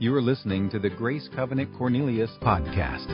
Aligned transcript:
You 0.00 0.14
are 0.14 0.22
listening 0.22 0.70
to 0.70 0.78
the 0.78 0.90
Grace 0.90 1.28
Covenant 1.34 1.74
Cornelius 1.76 2.30
podcast. 2.40 3.10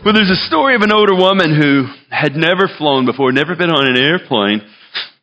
Well, 0.00 0.16
there's 0.16 0.32
a 0.32 0.48
story 0.48 0.74
of 0.74 0.80
an 0.80 0.90
older 0.90 1.14
woman 1.14 1.52
who 1.52 1.92
had 2.08 2.32
never 2.36 2.72
flown 2.78 3.04
before, 3.04 3.32
never 3.32 3.54
been 3.54 3.68
on 3.68 3.84
an 3.84 4.00
airplane. 4.00 4.64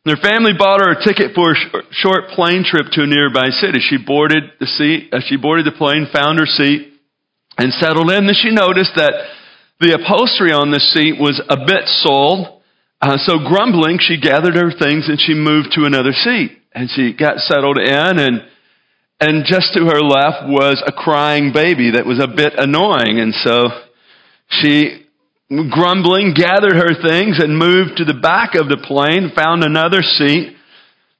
Her 0.06 0.22
family 0.22 0.52
bought 0.56 0.78
her 0.78 0.94
a 0.94 1.02
ticket 1.02 1.34
for 1.34 1.50
a 1.50 1.82
short 1.90 2.30
plane 2.30 2.62
trip 2.62 2.94
to 2.94 3.02
a 3.02 3.10
nearby 3.10 3.50
city. 3.50 3.80
She 3.82 3.98
boarded 3.98 4.54
the 4.60 4.70
seat, 4.70 5.10
uh, 5.12 5.18
she 5.26 5.34
boarded 5.34 5.66
the 5.66 5.74
plane, 5.74 6.06
found 6.14 6.38
her 6.38 6.46
seat, 6.46 6.94
and 7.58 7.72
settled 7.74 8.08
in. 8.12 8.30
Then 8.30 8.38
she 8.38 8.54
noticed 8.54 8.94
that 8.94 9.34
the 9.80 9.98
upholstery 9.98 10.52
on 10.52 10.70
the 10.70 10.78
seat 10.78 11.18
was 11.18 11.42
a 11.50 11.58
bit 11.66 11.90
soiled. 12.06 12.62
Uh, 13.02 13.18
so 13.18 13.42
grumbling, 13.42 13.98
she 13.98 14.14
gathered 14.14 14.54
her 14.54 14.70
things 14.70 15.10
and 15.10 15.18
she 15.18 15.34
moved 15.34 15.74
to 15.74 15.90
another 15.90 16.12
seat. 16.14 16.54
And 16.70 16.88
she 16.88 17.12
got 17.18 17.38
settled 17.38 17.78
in 17.78 18.14
and 18.22 18.46
and 19.20 19.44
just 19.44 19.76
to 19.76 19.84
her 19.84 20.00
left 20.00 20.48
was 20.48 20.82
a 20.84 20.92
crying 20.92 21.52
baby 21.52 21.92
that 21.92 22.06
was 22.08 22.18
a 22.18 22.26
bit 22.26 22.54
annoying. 22.56 23.20
And 23.20 23.36
so 23.44 23.68
she, 24.48 25.04
grumbling, 25.48 26.32
gathered 26.32 26.72
her 26.72 26.96
things 26.96 27.36
and 27.36 27.52
moved 27.60 28.00
to 28.00 28.08
the 28.08 28.16
back 28.16 28.56
of 28.56 28.72
the 28.72 28.80
plane, 28.80 29.30
found 29.36 29.62
another 29.62 30.00
seat. 30.00 30.56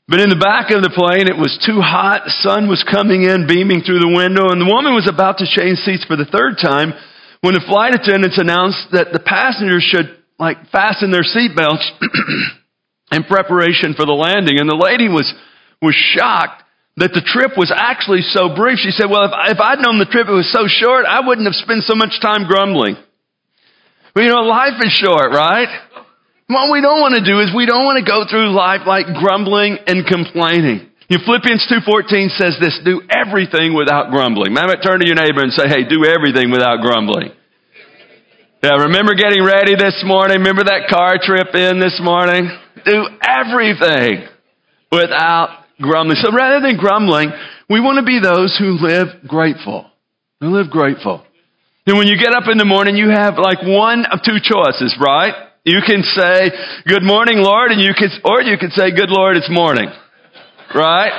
But 0.08 0.18
in 0.18 0.32
the 0.32 0.40
back 0.40 0.72
of 0.72 0.80
the 0.80 0.90
plane, 0.90 1.28
it 1.28 1.36
was 1.36 1.60
too 1.60 1.84
hot. 1.84 2.24
The 2.24 2.40
sun 2.40 2.72
was 2.72 2.82
coming 2.88 3.22
in, 3.28 3.46
beaming 3.46 3.84
through 3.84 4.00
the 4.00 4.10
window, 4.16 4.48
and 4.48 4.58
the 4.58 4.72
woman 4.72 4.96
was 4.96 5.06
about 5.06 5.38
to 5.38 5.46
change 5.46 5.78
seats 5.84 6.08
for 6.08 6.16
the 6.16 6.26
third 6.26 6.56
time 6.56 6.96
when 7.44 7.52
the 7.52 7.62
flight 7.68 7.92
attendants 7.92 8.40
announced 8.40 8.90
that 8.96 9.12
the 9.12 9.20
passengers 9.20 9.84
should, 9.84 10.08
like, 10.40 10.72
fasten 10.72 11.12
their 11.12 11.22
seatbelts 11.22 11.84
in 13.12 13.22
preparation 13.28 13.92
for 13.92 14.08
the 14.08 14.16
landing. 14.16 14.58
And 14.58 14.68
the 14.68 14.80
lady 14.80 15.06
was, 15.06 15.28
was 15.84 15.94
shocked 15.94 16.64
that 17.00 17.16
the 17.16 17.24
trip 17.24 17.56
was 17.56 17.72
actually 17.72 18.20
so 18.20 18.52
brief. 18.52 18.76
She 18.76 18.92
said, 18.92 19.08
well, 19.08 19.24
if, 19.24 19.56
if 19.56 19.58
I'd 19.58 19.80
known 19.80 19.96
the 19.96 20.06
trip 20.08 20.28
was 20.28 20.44
so 20.52 20.68
short, 20.68 21.08
I 21.08 21.24
wouldn't 21.24 21.48
have 21.48 21.56
spent 21.56 21.88
so 21.88 21.96
much 21.96 22.20
time 22.20 22.44
grumbling. 22.44 23.00
You 24.12 24.28
know, 24.28 24.44
life 24.44 24.76
is 24.84 24.92
short, 24.92 25.32
right? 25.32 25.70
What 26.52 26.68
we 26.68 26.84
don't 26.84 27.00
want 27.00 27.16
to 27.16 27.24
do 27.24 27.40
is 27.40 27.56
we 27.56 27.64
don't 27.64 27.88
want 27.88 28.04
to 28.04 28.04
go 28.04 28.28
through 28.28 28.52
life 28.52 28.84
like 28.84 29.08
grumbling 29.16 29.80
and 29.88 30.04
complaining. 30.04 30.92
You 31.08 31.16
know, 31.16 31.24
Philippians 31.24 31.64
2.14 31.72 32.36
says 32.36 32.60
this, 32.60 32.76
do 32.84 33.00
everything 33.08 33.72
without 33.72 34.12
grumbling. 34.12 34.52
Maybe 34.52 34.76
turn 34.84 35.00
to 35.00 35.06
your 35.08 35.16
neighbor 35.16 35.40
and 35.40 35.56
say, 35.56 35.72
hey, 35.72 35.88
do 35.88 36.04
everything 36.04 36.52
without 36.52 36.84
grumbling. 36.84 37.32
Yeah, 38.60 38.76
remember 38.76 39.16
getting 39.16 39.40
ready 39.40 39.72
this 39.72 40.04
morning? 40.04 40.44
Remember 40.44 40.68
that 40.68 40.92
car 40.92 41.16
trip 41.16 41.54
in 41.56 41.80
this 41.80 41.96
morning? 42.02 42.44
Do 42.84 43.08
everything 43.24 44.28
without 44.92 45.59
grumbling. 45.80 46.18
So 46.22 46.32
rather 46.32 46.66
than 46.66 46.76
grumbling, 46.76 47.32
we 47.68 47.80
want 47.80 47.98
to 47.98 48.04
be 48.04 48.20
those 48.22 48.56
who 48.58 48.78
live 48.80 49.26
grateful. 49.26 49.86
Who 50.40 50.48
live 50.48 50.70
grateful. 50.70 51.24
And 51.86 51.98
when 51.98 52.06
you 52.06 52.16
get 52.16 52.34
up 52.34 52.44
in 52.50 52.58
the 52.58 52.64
morning, 52.64 52.96
you 52.96 53.08
have 53.10 53.34
like 53.38 53.62
one 53.62 54.04
of 54.06 54.20
two 54.24 54.38
choices, 54.42 54.96
right? 55.00 55.34
You 55.64 55.80
can 55.84 56.02
say, 56.02 56.50
good 56.86 57.02
morning, 57.02 57.38
Lord, 57.38 57.70
and 57.70 57.80
you 57.80 57.92
can, 57.96 58.08
or 58.24 58.42
you 58.42 58.56
can 58.56 58.70
say, 58.70 58.90
good 58.94 59.10
Lord, 59.10 59.36
it's 59.36 59.50
morning. 59.50 59.90
Right? 60.74 61.10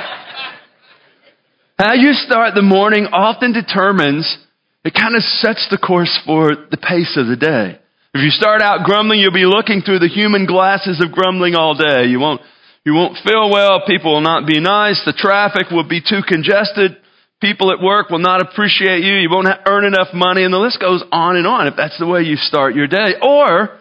How 1.78 1.94
you 1.94 2.12
start 2.12 2.54
the 2.54 2.62
morning 2.62 3.06
often 3.12 3.52
determines, 3.52 4.38
it 4.84 4.94
kind 4.94 5.14
of 5.14 5.22
sets 5.22 5.66
the 5.70 5.78
course 5.78 6.20
for 6.26 6.50
the 6.70 6.76
pace 6.76 7.16
of 7.16 7.26
the 7.26 7.36
day. 7.36 7.78
If 8.14 8.22
you 8.22 8.30
start 8.30 8.62
out 8.62 8.84
grumbling, 8.84 9.20
you'll 9.20 9.32
be 9.32 9.46
looking 9.46 9.82
through 9.82 10.00
the 10.00 10.08
human 10.08 10.46
glasses 10.46 11.02
of 11.04 11.12
grumbling 11.12 11.54
all 11.54 11.74
day. 11.74 12.06
You 12.06 12.20
won't 12.20 12.42
you 12.84 12.94
won't 12.94 13.18
feel 13.24 13.50
well. 13.50 13.82
People 13.86 14.14
will 14.14 14.20
not 14.20 14.46
be 14.46 14.60
nice. 14.60 15.00
The 15.04 15.12
traffic 15.12 15.70
will 15.70 15.88
be 15.88 16.00
too 16.00 16.20
congested. 16.26 16.96
People 17.40 17.72
at 17.72 17.82
work 17.82 18.10
will 18.10 18.18
not 18.18 18.40
appreciate 18.40 19.02
you. 19.02 19.14
You 19.14 19.28
won't 19.30 19.48
earn 19.66 19.84
enough 19.84 20.08
money. 20.14 20.44
And 20.44 20.52
the 20.52 20.58
list 20.58 20.80
goes 20.80 21.02
on 21.12 21.36
and 21.36 21.46
on 21.46 21.66
if 21.66 21.74
that's 21.76 21.98
the 21.98 22.06
way 22.06 22.22
you 22.22 22.36
start 22.36 22.74
your 22.74 22.86
day. 22.86 23.14
Or, 23.20 23.78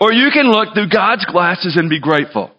or 0.00 0.12
you 0.12 0.30
can 0.32 0.50
look 0.50 0.74
through 0.74 0.88
God's 0.88 1.24
glasses 1.24 1.76
and 1.76 1.88
be 1.88 2.00
grateful. 2.00 2.50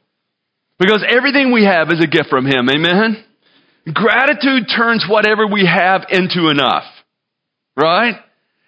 Because 0.78 1.04
everything 1.08 1.52
we 1.54 1.66
have 1.66 1.90
is 1.90 2.04
a 2.04 2.08
gift 2.08 2.30
from 2.30 2.46
Him. 2.46 2.70
Amen? 2.70 3.24
Gratitude 3.92 4.68
turns 4.76 5.06
whatever 5.10 5.48
we 5.48 5.66
have 5.66 6.06
into 6.10 6.50
enough. 6.50 6.84
Right? 7.78 8.16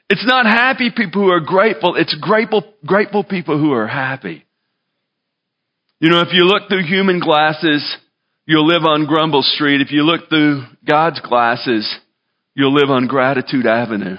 It's 0.09 0.25
not 0.25 0.45
happy 0.45 0.89
people 0.95 1.23
who 1.23 1.31
are 1.31 1.41
grateful. 1.41 1.95
It's 1.95 2.15
grateful, 2.15 2.63
grateful 2.85 3.23
people 3.23 3.59
who 3.59 3.73
are 3.73 3.87
happy. 3.87 4.46
You 5.99 6.09
know, 6.09 6.21
if 6.21 6.29
you 6.31 6.43
look 6.43 6.69
through 6.69 6.83
human 6.83 7.19
glasses, 7.19 7.97
you'll 8.45 8.67
live 8.67 8.83
on 8.83 9.07
Grumble 9.07 9.41
Street. 9.41 9.81
If 9.81 9.91
you 9.91 10.03
look 10.03 10.29
through 10.29 10.63
God's 10.87 11.19
glasses, 11.21 11.91
you'll 12.53 12.73
live 12.73 12.91
on 12.91 13.07
Gratitude 13.07 13.65
Avenue. 13.65 14.17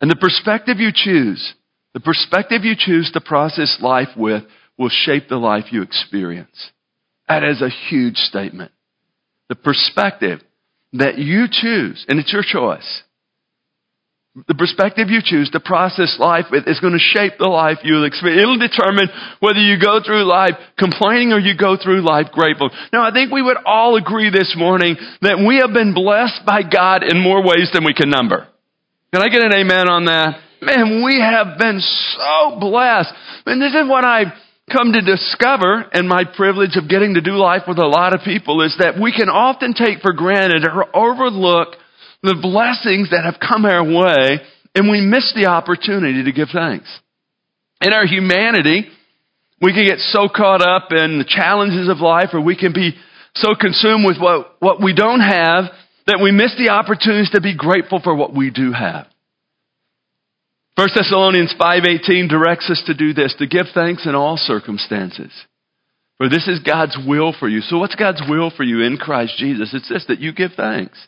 And 0.00 0.10
the 0.10 0.16
perspective 0.16 0.78
you 0.78 0.90
choose, 0.94 1.54
the 1.92 2.00
perspective 2.00 2.64
you 2.64 2.74
choose 2.76 3.10
to 3.12 3.20
process 3.20 3.78
life 3.82 4.16
with 4.16 4.44
will 4.78 4.88
shape 4.90 5.28
the 5.28 5.36
life 5.36 5.66
you 5.72 5.82
experience. 5.82 6.70
That 7.28 7.44
is 7.44 7.60
a 7.60 7.68
huge 7.68 8.16
statement. 8.16 8.72
The 9.50 9.56
perspective 9.56 10.40
that 10.94 11.18
you 11.18 11.48
choose, 11.50 12.04
and 12.08 12.18
it's 12.18 12.32
your 12.32 12.42
choice, 12.42 13.02
the 14.34 14.56
perspective 14.56 15.12
you 15.12 15.20
choose 15.20 15.50
to 15.50 15.60
process 15.60 16.16
life 16.18 16.46
with 16.50 16.64
is 16.66 16.80
going 16.80 16.96
to 16.96 17.12
shape 17.12 17.36
the 17.38 17.52
life 17.52 17.84
you'll 17.84 18.08
experience. 18.08 18.40
It'll 18.40 18.56
determine 18.56 19.12
whether 19.40 19.60
you 19.60 19.76
go 19.76 20.00
through 20.00 20.24
life 20.24 20.56
complaining 20.78 21.36
or 21.36 21.38
you 21.38 21.52
go 21.52 21.76
through 21.76 22.00
life 22.00 22.32
grateful. 22.32 22.70
Now, 22.92 23.04
I 23.04 23.12
think 23.12 23.30
we 23.30 23.42
would 23.42 23.58
all 23.66 23.96
agree 23.96 24.30
this 24.30 24.54
morning 24.56 24.96
that 25.20 25.36
we 25.36 25.60
have 25.60 25.76
been 25.76 25.92
blessed 25.92 26.48
by 26.48 26.64
God 26.64 27.04
in 27.04 27.20
more 27.20 27.44
ways 27.44 27.68
than 27.76 27.84
we 27.84 27.92
can 27.92 28.08
number. 28.08 28.48
Can 29.12 29.20
I 29.20 29.28
get 29.28 29.44
an 29.44 29.52
amen 29.52 29.92
on 29.92 30.06
that? 30.06 30.40
Man, 30.62 31.04
we 31.04 31.20
have 31.20 31.58
been 31.58 31.80
so 31.80 32.56
blessed. 32.56 33.12
And 33.44 33.60
this 33.60 33.74
is 33.76 33.84
what 33.84 34.04
I've 34.04 34.32
come 34.72 34.96
to 34.96 35.02
discover 35.04 35.84
and 35.92 36.08
my 36.08 36.24
privilege 36.24 36.80
of 36.80 36.88
getting 36.88 37.14
to 37.14 37.20
do 37.20 37.32
life 37.32 37.68
with 37.68 37.76
a 37.76 37.86
lot 37.86 38.14
of 38.14 38.24
people 38.24 38.62
is 38.62 38.74
that 38.78 38.96
we 38.96 39.12
can 39.12 39.28
often 39.28 39.74
take 39.74 40.00
for 40.00 40.14
granted 40.14 40.64
or 40.64 40.88
overlook 40.96 41.76
the 42.22 42.38
blessings 42.40 43.10
that 43.10 43.24
have 43.24 43.40
come 43.40 43.64
our 43.64 43.84
way, 43.84 44.40
and 44.74 44.90
we 44.90 45.00
miss 45.00 45.32
the 45.34 45.46
opportunity 45.46 46.24
to 46.24 46.32
give 46.32 46.48
thanks. 46.52 46.88
In 47.80 47.92
our 47.92 48.06
humanity, 48.06 48.86
we 49.60 49.72
can 49.72 49.86
get 49.86 49.98
so 49.98 50.28
caught 50.28 50.62
up 50.62 50.92
in 50.92 51.18
the 51.18 51.26
challenges 51.26 51.88
of 51.88 51.98
life, 51.98 52.30
or 52.32 52.40
we 52.40 52.56
can 52.56 52.72
be 52.72 52.94
so 53.34 53.54
consumed 53.58 54.04
with 54.04 54.18
what, 54.18 54.56
what 54.60 54.82
we 54.82 54.94
don't 54.94 55.20
have 55.20 55.64
that 56.06 56.20
we 56.22 56.32
miss 56.32 56.54
the 56.58 56.70
opportunities 56.70 57.30
to 57.30 57.40
be 57.40 57.56
grateful 57.56 58.00
for 58.02 58.14
what 58.14 58.34
we 58.34 58.50
do 58.50 58.72
have. 58.72 59.06
1 60.76 60.88
Thessalonians 60.94 61.54
5:18 61.60 62.28
directs 62.28 62.70
us 62.70 62.82
to 62.86 62.94
do 62.94 63.12
this, 63.12 63.34
to 63.38 63.46
give 63.46 63.66
thanks 63.74 64.06
in 64.06 64.14
all 64.14 64.36
circumstances. 64.36 65.30
For 66.18 66.28
this 66.28 66.48
is 66.48 66.60
God's 66.60 66.96
will 67.06 67.32
for 67.32 67.48
you. 67.48 67.60
So 67.60 67.78
what's 67.78 67.94
God's 67.94 68.22
will 68.28 68.50
for 68.50 68.62
you 68.62 68.80
in 68.82 68.96
Christ 68.96 69.36
Jesus? 69.38 69.74
It's 69.74 69.88
this 69.88 70.06
that 70.06 70.20
you 70.20 70.32
give 70.32 70.52
thanks. 70.56 70.98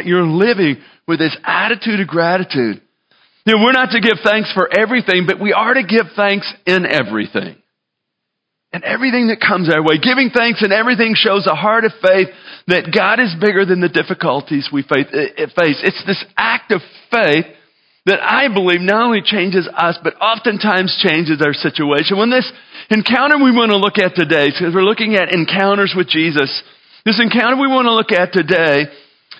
That 0.00 0.08
you're 0.08 0.24
living 0.24 0.80
with 1.06 1.18
this 1.18 1.36
attitude 1.44 2.00
of 2.00 2.08
gratitude. 2.08 2.80
You 3.44 3.52
know, 3.52 3.60
we're 3.62 3.76
not 3.76 3.92
to 3.92 4.00
give 4.00 4.16
thanks 4.24 4.50
for 4.56 4.64
everything, 4.64 5.28
but 5.28 5.38
we 5.38 5.52
are 5.52 5.74
to 5.74 5.84
give 5.84 6.16
thanks 6.16 6.50
in 6.64 6.88
everything. 6.88 7.60
And 8.72 8.82
everything 8.82 9.28
that 9.28 9.44
comes 9.44 9.68
our 9.68 9.84
way. 9.84 10.00
Giving 10.00 10.30
thanks 10.32 10.64
in 10.64 10.72
everything 10.72 11.12
shows 11.12 11.46
a 11.46 11.54
heart 11.54 11.84
of 11.84 11.92
faith 12.00 12.28
that 12.68 12.96
God 12.96 13.20
is 13.20 13.36
bigger 13.36 13.66
than 13.66 13.84
the 13.84 13.92
difficulties 13.92 14.72
we 14.72 14.80
uh, 14.88 15.04
uh, 15.04 15.52
face. 15.52 15.76
It's 15.84 16.00
this 16.08 16.24
act 16.34 16.72
of 16.72 16.80
faith 17.12 17.44
that 18.06 18.24
I 18.24 18.48
believe 18.48 18.80
not 18.80 19.04
only 19.04 19.20
changes 19.20 19.68
us, 19.68 20.00
but 20.02 20.16
oftentimes 20.16 20.96
changes 21.04 21.44
our 21.44 21.52
situation. 21.52 22.16
When 22.16 22.30
this 22.32 22.50
encounter 22.88 23.36
we 23.36 23.52
want 23.52 23.68
to 23.72 23.76
look 23.76 24.00
at 24.00 24.16
today, 24.16 24.48
because 24.48 24.72
we're 24.72 24.88
looking 24.88 25.16
at 25.20 25.28
encounters 25.28 25.92
with 25.94 26.08
Jesus, 26.08 26.48
this 27.04 27.20
encounter 27.20 27.60
we 27.60 27.68
want 27.68 27.84
to 27.84 27.92
look 27.92 28.12
at 28.12 28.32
today 28.32 28.88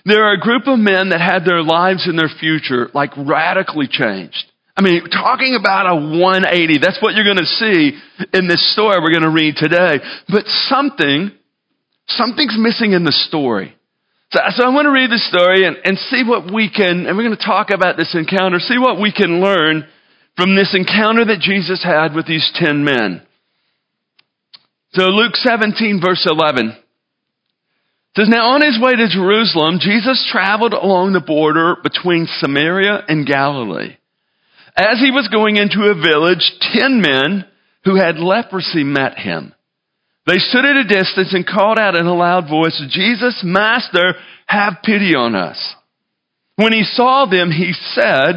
there 0.04 0.24
are 0.24 0.34
a 0.34 0.40
group 0.40 0.66
of 0.66 0.78
men 0.78 1.10
that 1.10 1.20
had 1.20 1.44
their 1.44 1.62
lives 1.62 2.06
and 2.06 2.18
their 2.18 2.30
future 2.40 2.88
like 2.94 3.10
radically 3.16 3.86
changed. 3.88 4.50
I 4.76 4.82
mean, 4.82 5.04
talking 5.10 5.56
about 5.58 5.90
a 5.90 5.94
180, 5.94 6.78
that's 6.78 7.02
what 7.02 7.14
you're 7.14 7.24
going 7.24 7.36
to 7.36 7.44
see 7.44 7.98
in 8.32 8.48
this 8.48 8.72
story 8.72 8.96
we're 9.00 9.12
going 9.12 9.28
to 9.28 9.30
read 9.30 9.56
today. 9.56 9.98
But 10.28 10.46
something, 10.46 11.32
something's 12.08 12.56
missing 12.58 12.92
in 12.92 13.04
the 13.04 13.12
story. 13.12 13.76
So, 14.32 14.40
so 14.56 14.64
I 14.64 14.68
want 14.70 14.86
to 14.86 14.92
read 14.92 15.10
the 15.10 15.18
story 15.18 15.66
and, 15.66 15.76
and 15.84 15.98
see 15.98 16.22
what 16.24 16.52
we 16.52 16.70
can, 16.70 17.06
and 17.06 17.16
we're 17.16 17.24
going 17.24 17.36
to 17.36 17.44
talk 17.44 17.70
about 17.70 17.96
this 17.96 18.14
encounter, 18.14 18.58
see 18.58 18.78
what 18.78 19.00
we 19.00 19.12
can 19.12 19.42
learn 19.42 19.86
from 20.36 20.56
this 20.56 20.72
encounter 20.72 21.26
that 21.26 21.40
Jesus 21.40 21.82
had 21.84 22.14
with 22.14 22.26
these 22.26 22.48
10 22.54 22.84
men. 22.84 23.26
So 24.94 25.04
Luke 25.04 25.36
17 25.36 26.00
verse 26.02 26.26
11 26.28 26.74
says, 28.16 28.28
Now 28.28 28.54
on 28.54 28.62
his 28.62 28.78
way 28.80 28.92
to 28.92 29.08
Jerusalem, 29.08 29.78
Jesus 29.80 30.28
traveled 30.30 30.72
along 30.72 31.12
the 31.12 31.20
border 31.20 31.76
between 31.82 32.26
Samaria 32.38 33.04
and 33.08 33.26
Galilee. 33.26 33.96
As 34.76 34.98
he 34.98 35.10
was 35.10 35.28
going 35.28 35.56
into 35.56 35.90
a 35.90 35.94
village, 35.94 36.52
ten 36.72 37.00
men 37.00 37.46
who 37.84 37.96
had 37.96 38.18
leprosy 38.18 38.84
met 38.84 39.18
him. 39.18 39.54
They 40.26 40.38
stood 40.38 40.64
at 40.64 40.76
a 40.76 40.84
distance 40.84 41.32
and 41.32 41.46
called 41.46 41.78
out 41.78 41.96
in 41.96 42.06
a 42.06 42.14
loud 42.14 42.48
voice, 42.48 42.80
Jesus, 42.90 43.40
Master, 43.42 44.14
have 44.46 44.82
pity 44.84 45.14
on 45.14 45.34
us. 45.34 45.74
When 46.56 46.72
he 46.72 46.84
saw 46.84 47.26
them, 47.26 47.50
he 47.50 47.72
said, 47.94 48.36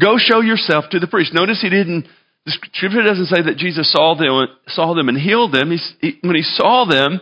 Go 0.00 0.16
show 0.16 0.40
yourself 0.40 0.84
to 0.90 1.00
the 1.00 1.08
priest. 1.08 1.34
Notice 1.34 1.60
he 1.60 1.68
didn't, 1.70 2.06
the 2.46 2.52
scripture 2.52 3.02
doesn't 3.02 3.26
say 3.26 3.42
that 3.42 3.56
Jesus 3.56 3.92
saw 3.92 4.14
them, 4.14 4.46
saw 4.68 4.94
them 4.94 5.08
and 5.08 5.18
healed 5.18 5.52
them. 5.52 5.76
He, 6.00 6.18
when 6.22 6.36
he 6.36 6.42
saw 6.42 6.86
them, 6.88 7.20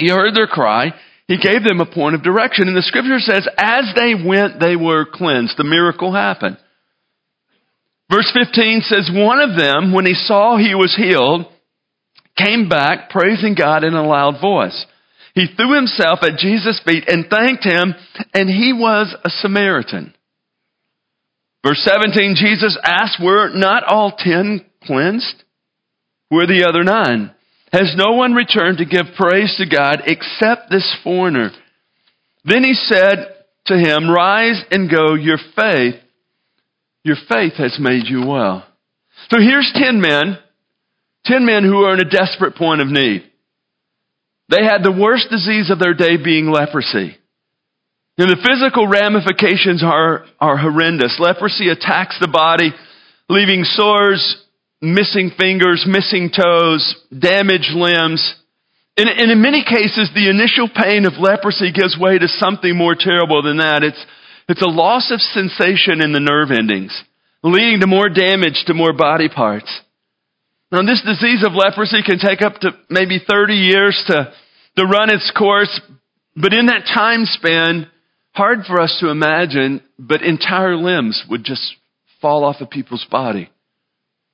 he 0.00 0.10
heard 0.10 0.34
their 0.34 0.46
cry. 0.46 0.92
He 1.28 1.36
gave 1.38 1.62
them 1.62 1.80
a 1.80 1.86
point 1.86 2.16
of 2.16 2.22
direction. 2.22 2.66
And 2.66 2.76
the 2.76 2.82
scripture 2.82 3.20
says, 3.20 3.46
as 3.56 3.84
they 3.94 4.14
went, 4.14 4.58
they 4.58 4.74
were 4.74 5.06
cleansed. 5.06 5.54
The 5.56 5.64
miracle 5.64 6.12
happened. 6.12 6.58
Verse 8.10 8.30
15 8.34 8.80
says, 8.82 9.10
one 9.12 9.38
of 9.38 9.56
them, 9.56 9.92
when 9.92 10.06
he 10.06 10.14
saw 10.14 10.56
he 10.56 10.74
was 10.74 10.96
healed, 10.96 11.46
came 12.36 12.68
back 12.68 13.10
praising 13.10 13.54
God 13.54 13.84
in 13.84 13.94
a 13.94 14.06
loud 14.06 14.40
voice. 14.40 14.86
He 15.34 15.46
threw 15.46 15.76
himself 15.76 16.18
at 16.22 16.38
Jesus' 16.38 16.80
feet 16.84 17.04
and 17.06 17.26
thanked 17.30 17.64
him, 17.64 17.94
and 18.34 18.48
he 18.48 18.72
was 18.72 19.14
a 19.24 19.30
Samaritan. 19.30 20.12
Verse 21.64 21.80
17, 21.84 22.34
Jesus 22.36 22.76
asked, 22.82 23.22
Were 23.22 23.50
not 23.54 23.84
all 23.84 24.16
ten 24.18 24.64
cleansed? 24.82 25.44
Were 26.30 26.46
the 26.46 26.66
other 26.68 26.82
nine? 26.82 27.32
Has 27.72 27.94
no 27.96 28.16
one 28.16 28.32
returned 28.32 28.78
to 28.78 28.84
give 28.84 29.14
praise 29.16 29.54
to 29.58 29.66
God 29.66 30.02
except 30.06 30.70
this 30.70 30.96
foreigner? 31.04 31.50
Then 32.44 32.64
he 32.64 32.74
said 32.74 33.36
to 33.66 33.74
him, 33.74 34.10
Rise 34.10 34.62
and 34.70 34.90
go, 34.90 35.14
your 35.14 35.38
faith, 35.56 35.94
your 37.04 37.16
faith 37.28 37.54
has 37.54 37.78
made 37.78 38.06
you 38.06 38.26
well. 38.26 38.66
So 39.30 39.38
here's 39.38 39.70
ten 39.74 40.00
men, 40.00 40.38
ten 41.24 41.46
men 41.46 41.64
who 41.64 41.84
are 41.84 41.94
in 41.94 42.00
a 42.00 42.10
desperate 42.10 42.56
point 42.56 42.80
of 42.80 42.88
need. 42.88 43.24
They 44.48 44.64
had 44.64 44.82
the 44.82 44.96
worst 44.98 45.28
disease 45.30 45.70
of 45.70 45.78
their 45.78 45.94
day 45.94 46.16
being 46.22 46.50
leprosy. 46.50 47.16
And 48.18 48.28
the 48.28 48.36
physical 48.36 48.86
ramifications 48.86 49.82
are, 49.84 50.26
are 50.40 50.58
horrendous. 50.58 51.16
Leprosy 51.20 51.68
attacks 51.68 52.18
the 52.20 52.28
body, 52.28 52.72
leaving 53.28 53.62
sores, 53.64 54.44
missing 54.80 55.30
fingers, 55.38 55.84
missing 55.86 56.30
toes, 56.30 56.96
damaged 57.16 57.72
limbs. 57.74 58.34
And, 58.96 59.08
and 59.08 59.30
in 59.30 59.42
many 59.42 59.64
cases, 59.64 60.10
the 60.14 60.28
initial 60.28 60.68
pain 60.68 61.06
of 61.06 61.14
leprosy 61.18 61.72
gives 61.72 61.98
way 61.98 62.18
to 62.18 62.28
something 62.28 62.76
more 62.76 62.96
terrible 62.98 63.42
than 63.42 63.58
that. 63.58 63.82
It's, 63.82 64.04
it's 64.48 64.62
a 64.62 64.68
loss 64.68 65.10
of 65.12 65.20
sensation 65.20 66.02
in 66.02 66.12
the 66.12 66.20
nerve 66.20 66.50
endings, 66.50 66.92
leading 67.42 67.80
to 67.80 67.86
more 67.86 68.08
damage 68.08 68.64
to 68.66 68.74
more 68.74 68.92
body 68.92 69.28
parts. 69.28 69.70
Now, 70.72 70.82
this 70.82 71.02
disease 71.04 71.44
of 71.44 71.52
leprosy 71.52 72.02
can 72.04 72.18
take 72.18 72.42
up 72.42 72.54
to 72.60 72.70
maybe 72.88 73.18
30 73.18 73.54
years 73.54 74.02
to, 74.06 74.32
to 74.76 74.84
run 74.84 75.10
its 75.10 75.30
course, 75.36 75.80
but 76.36 76.54
in 76.54 76.66
that 76.66 76.86
time 76.94 77.24
span, 77.24 77.88
hard 78.32 78.60
for 78.66 78.80
us 78.80 78.96
to 79.00 79.10
imagine, 79.10 79.82
but 79.98 80.22
entire 80.22 80.76
limbs 80.76 81.24
would 81.28 81.44
just 81.44 81.74
fall 82.20 82.44
off 82.44 82.60
of 82.60 82.70
people's 82.70 83.06
body. 83.10 83.50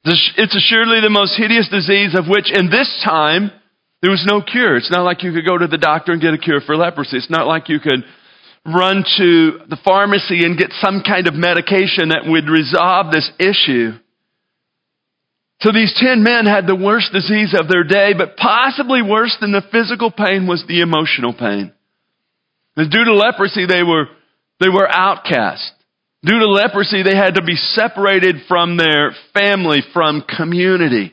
It's 0.07 0.55
assuredly 0.55 1.01
the 1.01 1.11
most 1.11 1.37
hideous 1.37 1.69
disease 1.69 2.15
of 2.15 2.27
which 2.29 2.47
in 2.53 2.71
this 2.71 2.89
time 3.05 3.51
there 4.03 4.11
was 4.11 4.25
no 4.27 4.41
cure. 4.41 4.77
It's 4.77 4.91
not 4.91 5.03
like 5.03 5.23
you 5.25 5.33
could 5.33 5.47
go 5.47 5.59
to 5.59 5.67
the 5.67 5.79
doctor 5.79 6.13
and 6.13 6.23
get 6.23 6.35
a 6.35 6.39
cure 6.39 6.61
for 6.61 6.77
leprosy. 6.77 7.17
It's 7.17 7.31
not 7.31 7.47
like 7.47 7.69
you 7.69 7.81
could 7.81 8.05
run 8.65 9.05
to 9.19 9.59
the 9.69 9.79
pharmacy 9.85 10.45
and 10.45 10.59
get 10.59 10.71
some 10.79 11.03
kind 11.07 11.27
of 11.27 11.35
medication 11.35 12.11
that 12.11 12.23
would 12.27 12.49
resolve 12.49 13.11
this 13.11 13.31
issue. 13.39 13.99
So 15.63 15.73
these 15.73 15.95
ten 15.97 16.23
men 16.23 16.47
had 16.47 16.67
the 16.67 16.77
worst 16.77 17.13
disease 17.13 17.57
of 17.59 17.67
their 17.67 17.83
day, 17.83 18.13
but 18.17 18.37
possibly 18.37 19.03
worse 19.03 19.37
than 19.41 19.53
the 19.53 19.65
physical 19.73 20.11
pain 20.11 20.47
was 20.47 20.63
the 20.69 20.83
emotional 20.83 21.33
pain. 21.33 21.73
Because 22.75 22.91
due 22.91 23.05
to 23.05 23.15
leprosy, 23.15 23.67
they 23.67 23.83
were, 23.83 24.07
they 24.61 24.69
were 24.69 24.87
outcast. 24.87 25.73
Due 26.27 26.41
to 26.41 26.49
leprosy, 26.49 27.05
they 27.05 27.15
had 27.15 27.37
to 27.37 27.43
be 27.43 27.55
separated 27.55 28.37
from 28.49 28.77
their 28.77 29.15
family, 29.33 29.81
from 29.93 30.25
community. 30.37 31.13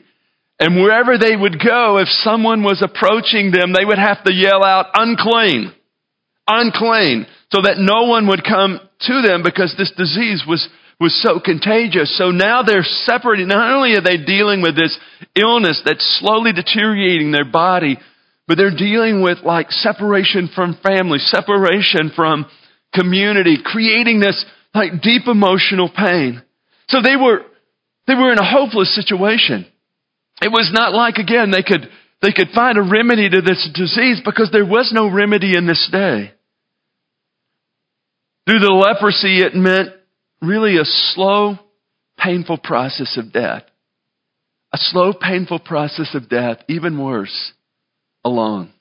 And 0.58 0.74
wherever 0.74 1.18
they 1.18 1.36
would 1.36 1.62
go, 1.62 1.98
if 1.98 2.08
someone 2.08 2.64
was 2.64 2.82
approaching 2.82 3.52
them, 3.52 3.72
they 3.72 3.84
would 3.84 3.98
have 3.98 4.24
to 4.24 4.32
yell 4.32 4.64
out, 4.64 4.86
unclean, 4.94 5.72
unclean, 6.48 7.26
so 7.52 7.62
that 7.62 7.78
no 7.78 8.08
one 8.08 8.26
would 8.26 8.42
come 8.42 8.80
to 9.02 9.22
them 9.22 9.44
because 9.44 9.74
this 9.78 9.92
disease 9.96 10.42
was 10.48 10.68
was 11.00 11.20
so 11.22 11.40
contagious. 11.40 12.16
So 12.16 12.30
now 12.30 12.62
they're 12.62 12.84
separated. 12.84 13.48
Not 13.48 13.74
only 13.74 13.94
are 13.94 14.00
they 14.00 14.16
dealing 14.16 14.62
with 14.62 14.76
this 14.76 14.96
illness 15.36 15.82
that's 15.84 16.18
slowly 16.20 16.52
deteriorating 16.52 17.32
their 17.32 17.44
body, 17.44 17.98
but 18.46 18.56
they're 18.56 18.74
dealing 18.74 19.20
with 19.22 19.38
like 19.44 19.70
separation 19.70 20.48
from 20.54 20.78
family, 20.82 21.18
separation 21.18 22.12
from 22.14 22.46
community, 22.94 23.58
creating 23.62 24.20
this 24.20 24.44
like 24.74 25.00
deep 25.02 25.22
emotional 25.26 25.88
pain. 25.88 26.42
So 26.88 27.00
they 27.00 27.16
were, 27.16 27.42
they 28.06 28.14
were 28.14 28.32
in 28.32 28.38
a 28.38 28.44
hopeless 28.44 28.94
situation. 28.94 29.66
It 30.42 30.48
was 30.48 30.70
not 30.72 30.92
like, 30.92 31.16
again, 31.16 31.50
they 31.50 31.62
could, 31.62 31.88
they 32.20 32.32
could 32.32 32.48
find 32.54 32.76
a 32.76 32.82
remedy 32.82 33.28
to 33.30 33.40
this 33.40 33.68
disease 33.74 34.20
because 34.24 34.50
there 34.52 34.66
was 34.66 34.90
no 34.92 35.10
remedy 35.10 35.56
in 35.56 35.66
this 35.66 35.88
day. 35.90 36.32
Through 38.46 38.58
the 38.58 38.72
leprosy, 38.72 39.38
it 39.38 39.54
meant 39.54 39.90
really 40.42 40.76
a 40.76 40.84
slow, 40.84 41.58
painful 42.18 42.58
process 42.58 43.16
of 43.16 43.32
death. 43.32 43.62
A 44.72 44.78
slow, 44.78 45.12
painful 45.12 45.60
process 45.60 46.14
of 46.14 46.28
death, 46.28 46.58
even 46.68 46.98
worse, 46.98 47.52
alone. 48.24 48.72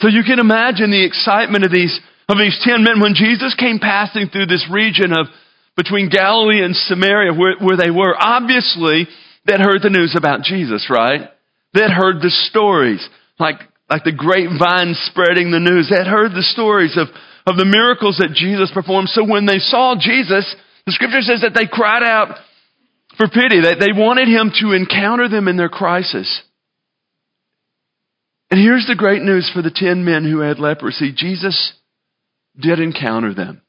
So 0.00 0.08
you 0.08 0.22
can 0.22 0.38
imagine 0.38 0.90
the 0.90 1.04
excitement 1.04 1.64
of 1.64 1.72
these, 1.72 1.98
of 2.28 2.38
these 2.38 2.58
ten 2.62 2.84
men 2.84 3.00
when 3.00 3.14
Jesus 3.14 3.54
came 3.58 3.78
passing 3.78 4.28
through 4.28 4.46
this 4.46 4.66
region 4.70 5.12
of 5.12 5.26
between 5.76 6.10
Galilee 6.10 6.62
and 6.62 6.74
Samaria 6.74 7.32
where, 7.32 7.56
where 7.60 7.76
they 7.76 7.90
were. 7.90 8.14
Obviously, 8.18 9.06
they'd 9.46 9.60
heard 9.60 9.80
the 9.80 9.94
news 9.94 10.14
about 10.18 10.42
Jesus, 10.42 10.90
right? 10.90 11.30
They'd 11.72 11.90
heard 11.90 12.20
the 12.20 12.34
stories, 12.50 13.06
like, 13.38 13.60
like 13.88 14.02
the 14.02 14.12
grapevine 14.12 14.94
spreading 15.06 15.50
the 15.50 15.60
news. 15.60 15.88
They'd 15.88 16.10
heard 16.10 16.32
the 16.32 16.42
stories 16.42 16.98
of, 16.98 17.08
of 17.46 17.56
the 17.56 17.64
miracles 17.64 18.18
that 18.18 18.34
Jesus 18.34 18.70
performed. 18.74 19.08
So 19.08 19.24
when 19.24 19.46
they 19.46 19.58
saw 19.58 19.94
Jesus, 19.94 20.52
the 20.84 20.92
scripture 20.92 21.22
says 21.22 21.42
that 21.42 21.54
they 21.54 21.70
cried 21.70 22.02
out 22.02 22.36
for 23.16 23.28
pity, 23.28 23.62
that 23.62 23.78
they 23.78 23.94
wanted 23.94 24.26
him 24.26 24.50
to 24.60 24.72
encounter 24.72 25.28
them 25.28 25.46
in 25.46 25.56
their 25.56 25.68
crisis. 25.68 26.42
And 28.50 28.60
here's 28.60 28.86
the 28.86 28.96
great 28.96 29.22
news 29.22 29.50
for 29.54 29.62
the 29.62 29.70
ten 29.70 30.04
men 30.04 30.24
who 30.24 30.40
had 30.40 30.58
leprosy. 30.58 31.12
Jesus 31.14 31.74
did 32.58 32.80
encounter 32.80 33.34
them. 33.34 33.62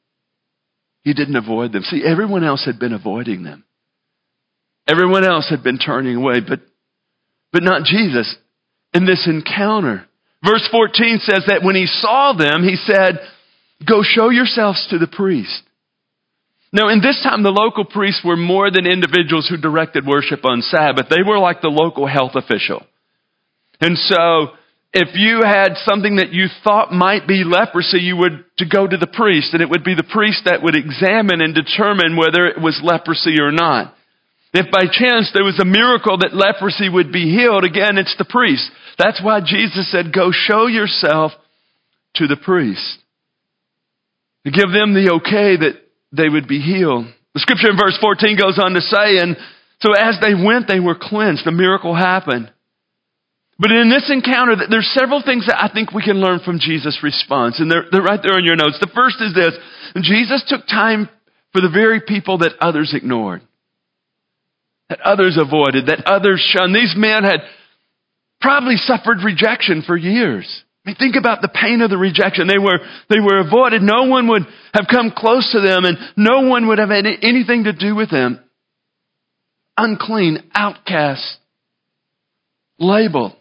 He 1.02 1.14
didn't 1.14 1.36
avoid 1.36 1.72
them. 1.72 1.82
See, 1.82 2.02
everyone 2.04 2.44
else 2.44 2.64
had 2.64 2.78
been 2.78 2.92
avoiding 2.92 3.42
them. 3.42 3.64
Everyone 4.86 5.24
else 5.24 5.48
had 5.48 5.62
been 5.62 5.78
turning 5.78 6.16
away, 6.16 6.40
but, 6.46 6.60
but 7.52 7.62
not 7.62 7.84
Jesus 7.84 8.36
in 8.92 9.06
this 9.06 9.26
encounter. 9.26 10.06
Verse 10.44 10.66
14 10.70 11.18
says 11.20 11.44
that 11.46 11.62
when 11.62 11.76
he 11.76 11.86
saw 11.86 12.32
them, 12.36 12.62
he 12.62 12.76
said, 12.76 13.20
Go 13.86 14.02
show 14.02 14.30
yourselves 14.30 14.86
to 14.90 14.98
the 14.98 15.06
priest. 15.06 15.62
Now, 16.72 16.88
in 16.88 17.00
this 17.00 17.20
time, 17.22 17.42
the 17.42 17.50
local 17.50 17.84
priests 17.84 18.22
were 18.24 18.36
more 18.36 18.70
than 18.70 18.86
individuals 18.86 19.48
who 19.48 19.56
directed 19.56 20.06
worship 20.06 20.44
on 20.44 20.62
Sabbath. 20.62 21.06
They 21.08 21.22
were 21.26 21.38
like 21.38 21.60
the 21.60 21.68
local 21.68 22.06
health 22.06 22.32
official. 22.34 22.86
And 23.80 23.96
so, 23.96 24.48
if 24.92 25.14
you 25.14 25.42
had 25.44 25.74
something 25.86 26.16
that 26.16 26.32
you 26.32 26.46
thought 26.64 26.92
might 26.92 27.28
be 27.28 27.44
leprosy, 27.46 28.00
you 28.00 28.16
would 28.16 28.44
to 28.58 28.66
go 28.66 28.86
to 28.86 28.96
the 28.96 29.06
priest, 29.06 29.54
and 29.54 29.62
it 29.62 29.70
would 29.70 29.84
be 29.84 29.94
the 29.94 30.02
priest 30.02 30.42
that 30.46 30.62
would 30.62 30.74
examine 30.74 31.40
and 31.40 31.54
determine 31.54 32.16
whether 32.16 32.46
it 32.46 32.60
was 32.60 32.80
leprosy 32.82 33.40
or 33.40 33.52
not. 33.52 33.94
If 34.52 34.70
by 34.72 34.90
chance 34.90 35.30
there 35.32 35.44
was 35.44 35.60
a 35.60 35.64
miracle 35.64 36.18
that 36.18 36.34
leprosy 36.34 36.88
would 36.88 37.12
be 37.12 37.30
healed, 37.30 37.62
again, 37.62 37.98
it's 37.98 38.16
the 38.18 38.26
priest. 38.28 38.68
That's 38.98 39.22
why 39.22 39.40
Jesus 39.40 39.90
said, 39.92 40.12
go 40.12 40.32
show 40.32 40.66
yourself 40.66 41.32
to 42.16 42.26
the 42.26 42.36
priest 42.36 42.98
to 44.44 44.50
give 44.50 44.72
them 44.72 44.94
the 44.94 45.20
okay 45.22 45.54
that 45.56 45.78
they 46.10 46.28
would 46.28 46.48
be 46.48 46.60
healed. 46.60 47.06
The 47.34 47.40
scripture 47.40 47.70
in 47.70 47.78
verse 47.78 47.96
14 48.00 48.36
goes 48.36 48.58
on 48.58 48.74
to 48.74 48.80
say, 48.80 49.22
and 49.22 49.36
so 49.80 49.92
as 49.92 50.18
they 50.20 50.34
went, 50.34 50.66
they 50.66 50.80
were 50.80 50.98
cleansed. 50.98 51.46
The 51.46 51.52
miracle 51.52 51.94
happened. 51.94 52.50
But 53.60 53.72
in 53.72 53.90
this 53.90 54.08
encounter, 54.08 54.56
there's 54.70 54.90
several 54.98 55.22
things 55.22 55.44
that 55.46 55.62
I 55.62 55.68
think 55.68 55.92
we 55.92 56.02
can 56.02 56.16
learn 56.16 56.40
from 56.42 56.58
Jesus' 56.58 56.98
response, 57.02 57.60
and 57.60 57.70
they're, 57.70 57.84
they're 57.92 58.00
right 58.00 58.20
there 58.22 58.38
in 58.38 58.46
your 58.46 58.56
notes. 58.56 58.78
The 58.80 58.90
first 58.94 59.20
is 59.20 59.34
this. 59.34 59.52
Jesus 60.00 60.42
took 60.48 60.66
time 60.66 61.10
for 61.52 61.60
the 61.60 61.68
very 61.68 62.00
people 62.00 62.38
that 62.38 62.52
others 62.58 62.94
ignored, 62.96 63.42
that 64.88 65.00
others 65.02 65.36
avoided, 65.38 65.86
that 65.88 66.06
others 66.06 66.40
shunned. 66.40 66.74
These 66.74 66.94
men 66.96 67.22
had 67.22 67.40
probably 68.40 68.76
suffered 68.76 69.18
rejection 69.22 69.82
for 69.86 69.94
years. 69.94 70.48
I 70.86 70.88
mean, 70.88 70.96
think 70.96 71.16
about 71.16 71.42
the 71.42 71.52
pain 71.52 71.82
of 71.82 71.90
the 71.90 71.98
rejection. 71.98 72.46
They 72.46 72.56
were, 72.56 72.78
they 73.10 73.20
were 73.20 73.40
avoided. 73.40 73.82
No 73.82 74.04
one 74.04 74.28
would 74.28 74.44
have 74.72 74.86
come 74.90 75.12
close 75.14 75.52
to 75.52 75.60
them 75.60 75.84
and 75.84 75.98
no 76.16 76.48
one 76.48 76.68
would 76.68 76.78
have 76.78 76.88
had 76.88 77.04
anything 77.04 77.64
to 77.64 77.74
do 77.74 77.94
with 77.94 78.10
them. 78.10 78.40
Unclean, 79.76 80.50
outcast, 80.54 81.36
labeled. 82.78 83.36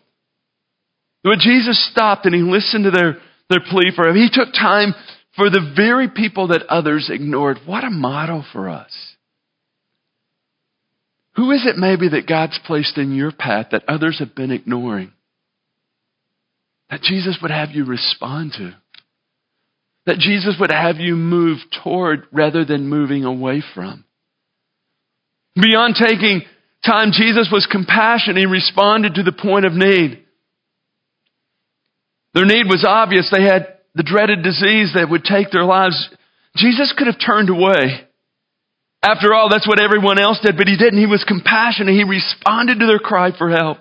But 1.24 1.40
Jesus 1.40 1.90
stopped 1.92 2.26
and 2.26 2.34
he 2.34 2.42
listened 2.42 2.86
to 2.86 2.92
their, 2.92 3.18
their 3.50 3.60
plea 3.70 3.92
for 3.96 4.08
him. 4.08 4.16
He 4.16 4.30
took 4.32 4.54
time 4.54 4.94
for 5.36 5.50
the 5.50 5.74
very 5.76 6.10
people 6.10 6.48
that 6.50 6.64
others 6.70 7.10
ignored. 7.12 7.60
What 7.66 7.84
a 7.84 7.90
model 7.90 8.46
for 8.54 8.70
us. 8.70 8.92
Who 11.36 11.52
is 11.52 11.66
it 11.66 11.78
maybe 11.78 12.10
that 12.10 12.28
God's 12.28 12.60
placed 12.66 12.98
in 12.98 13.16
your 13.16 13.32
path 13.32 13.68
that 13.72 13.88
others 13.88 14.20
have 14.20 14.36
been 14.36 14.52
ignoring? 14.52 15.14
That 16.90 17.02
Jesus 17.02 17.38
would 17.42 17.52
have 17.52 17.70
you 17.72 17.86
respond 17.86 18.54
to? 18.58 18.76
That 20.06 20.18
Jesus 20.18 20.56
would 20.60 20.72
have 20.72 20.98
you 20.98 21.16
move 21.16 21.60
toward 21.84 22.28
rather 22.32 22.66
than 22.66 22.90
moving 22.90 23.26
away 23.26 23.64
from? 23.76 24.06
Beyond 25.56 25.96
taking 25.96 26.42
time, 26.86 27.12
Jesus 27.12 27.50
was 27.52 27.68
compassionate. 27.72 28.38
He 28.38 28.46
responded 28.46 29.16
to 29.16 29.24
the 29.24 29.32
point 29.32 29.66
of 29.66 29.74
need. 29.74 30.26
Their 32.34 32.46
need 32.46 32.68
was 32.68 32.86
obvious. 32.88 33.30
They 33.32 33.44
had 33.44 33.78
the 33.96 34.04
dreaded 34.04 34.44
disease 34.44 34.94
that 34.96 35.10
would 35.10 35.24
take 35.24 35.52
their 35.52 35.64
lives. 35.64 36.10
Jesus 36.56 36.94
could 36.98 37.08
have 37.08 37.20
turned 37.24 37.50
away. 37.50 38.06
After 39.02 39.34
all, 39.34 39.50
that's 39.50 39.68
what 39.68 39.82
everyone 39.82 40.20
else 40.20 40.40
did, 40.44 40.58
but 40.58 40.68
he 40.68 40.78
didn't. 40.78 41.00
He 41.00 41.06
was 41.06 41.24
compassionate. 41.28 41.96
He 41.96 42.04
responded 42.04 42.80
to 42.80 42.86
their 42.86 43.00
cry 43.00 43.32
for 43.38 43.50
help. 43.50 43.78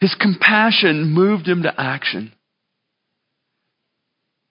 His 0.00 0.14
compassion 0.18 1.12
moved 1.12 1.46
him 1.46 1.62
to 1.62 1.72
action. 1.78 2.32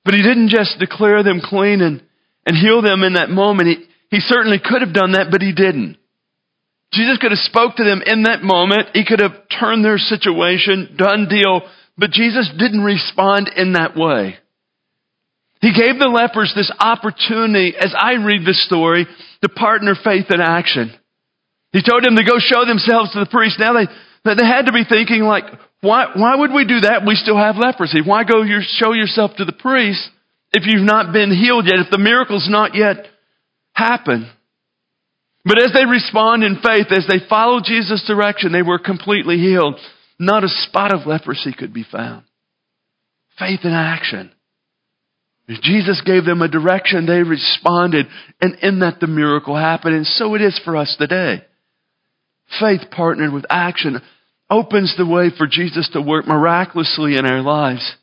But 0.03 0.13
he 0.13 0.21
didn't 0.21 0.49
just 0.49 0.77
declare 0.79 1.23
them 1.23 1.41
clean 1.43 1.81
and, 1.81 2.03
and 2.45 2.55
heal 2.55 2.81
them 2.81 3.03
in 3.03 3.13
that 3.13 3.29
moment. 3.29 3.69
He, 3.69 4.17
he 4.17 4.19
certainly 4.19 4.59
could 4.63 4.81
have 4.81 4.93
done 4.93 5.13
that, 5.13 5.27
but 5.31 5.41
he 5.41 5.51
didn't. 5.51 5.97
Jesus 6.93 7.17
could 7.19 7.31
have 7.31 7.39
spoke 7.39 7.75
to 7.75 7.83
them 7.83 8.01
in 8.05 8.23
that 8.23 8.43
moment. 8.43 8.89
He 8.93 9.03
could 9.03 9.19
have 9.19 9.33
turned 9.59 9.83
their 9.83 9.97
situation, 9.97 10.95
done 10.97 11.27
deal, 11.27 11.61
but 11.97 12.11
Jesus 12.11 12.49
didn't 12.57 12.81
respond 12.83 13.51
in 13.55 13.73
that 13.73 13.95
way. 13.95 14.35
He 15.61 15.73
gave 15.73 15.97
the 15.97 16.11
lepers 16.11 16.53
this 16.55 16.71
opportunity, 16.79 17.73
as 17.75 17.93
I 17.97 18.13
read 18.23 18.45
this 18.45 18.63
story, 18.65 19.07
to 19.41 19.49
partner 19.49 19.95
faith 19.95 20.25
in 20.29 20.41
action. 20.41 20.93
He 21.71 21.81
told 21.81 22.03
them 22.03 22.15
to 22.15 22.23
go 22.23 22.37
show 22.39 22.65
themselves 22.65 23.13
to 23.13 23.19
the 23.19 23.25
priest. 23.31 23.59
Now 23.59 23.73
they, 23.73 23.87
they 24.23 24.45
had 24.45 24.67
to 24.67 24.73
be 24.73 24.83
thinking 24.87 25.23
like, 25.23 25.45
why, 25.81 26.07
why 26.15 26.35
would 26.35 26.51
we 26.53 26.65
do 26.65 26.81
that? 26.81 27.05
We 27.05 27.15
still 27.15 27.37
have 27.37 27.57
leprosy. 27.57 28.01
Why 28.05 28.23
go 28.23 28.43
your, 28.43 28.61
show 28.61 28.93
yourself 28.93 29.31
to 29.37 29.45
the 29.45 29.53
priest 29.53 30.01
if 30.53 30.63
you've 30.65 30.85
not 30.85 31.13
been 31.13 31.31
healed 31.31 31.65
yet, 31.65 31.79
if 31.79 31.91
the 31.91 31.97
miracle's 31.97 32.47
not 32.49 32.75
yet 32.75 33.07
happened? 33.73 34.27
But 35.43 35.61
as 35.61 35.71
they 35.73 35.85
respond 35.85 36.43
in 36.43 36.55
faith, 36.55 36.87
as 36.89 37.05
they 37.07 37.25
follow 37.29 37.61
Jesus' 37.63 38.03
direction, 38.07 38.51
they 38.51 38.63
were 38.63 38.79
completely 38.79 39.37
healed. 39.37 39.79
Not 40.19 40.43
a 40.43 40.49
spot 40.49 40.93
of 40.93 41.07
leprosy 41.07 41.53
could 41.57 41.73
be 41.73 41.85
found. 41.89 42.23
Faith 43.37 43.61
in 43.63 43.71
action. 43.71 44.31
Jesus 45.47 46.01
gave 46.05 46.25
them 46.25 46.41
a 46.41 46.47
direction, 46.47 47.05
they 47.05 47.21
responded, 47.21 48.07
and 48.41 48.55
in 48.61 48.79
that 48.79 48.99
the 48.99 49.07
miracle 49.07 49.55
happened. 49.55 49.95
And 49.95 50.07
so 50.07 50.33
it 50.33 50.41
is 50.41 50.59
for 50.63 50.75
us 50.75 50.95
today. 50.97 51.43
Faith 52.59 52.81
partnered 52.91 53.31
with 53.31 53.45
action 53.49 54.01
opens 54.49 54.95
the 54.97 55.05
way 55.05 55.29
for 55.35 55.47
Jesus 55.47 55.89
to 55.93 56.01
work 56.01 56.27
miraculously 56.27 57.17
in 57.17 57.25
our 57.25 57.41
lives. 57.41 57.95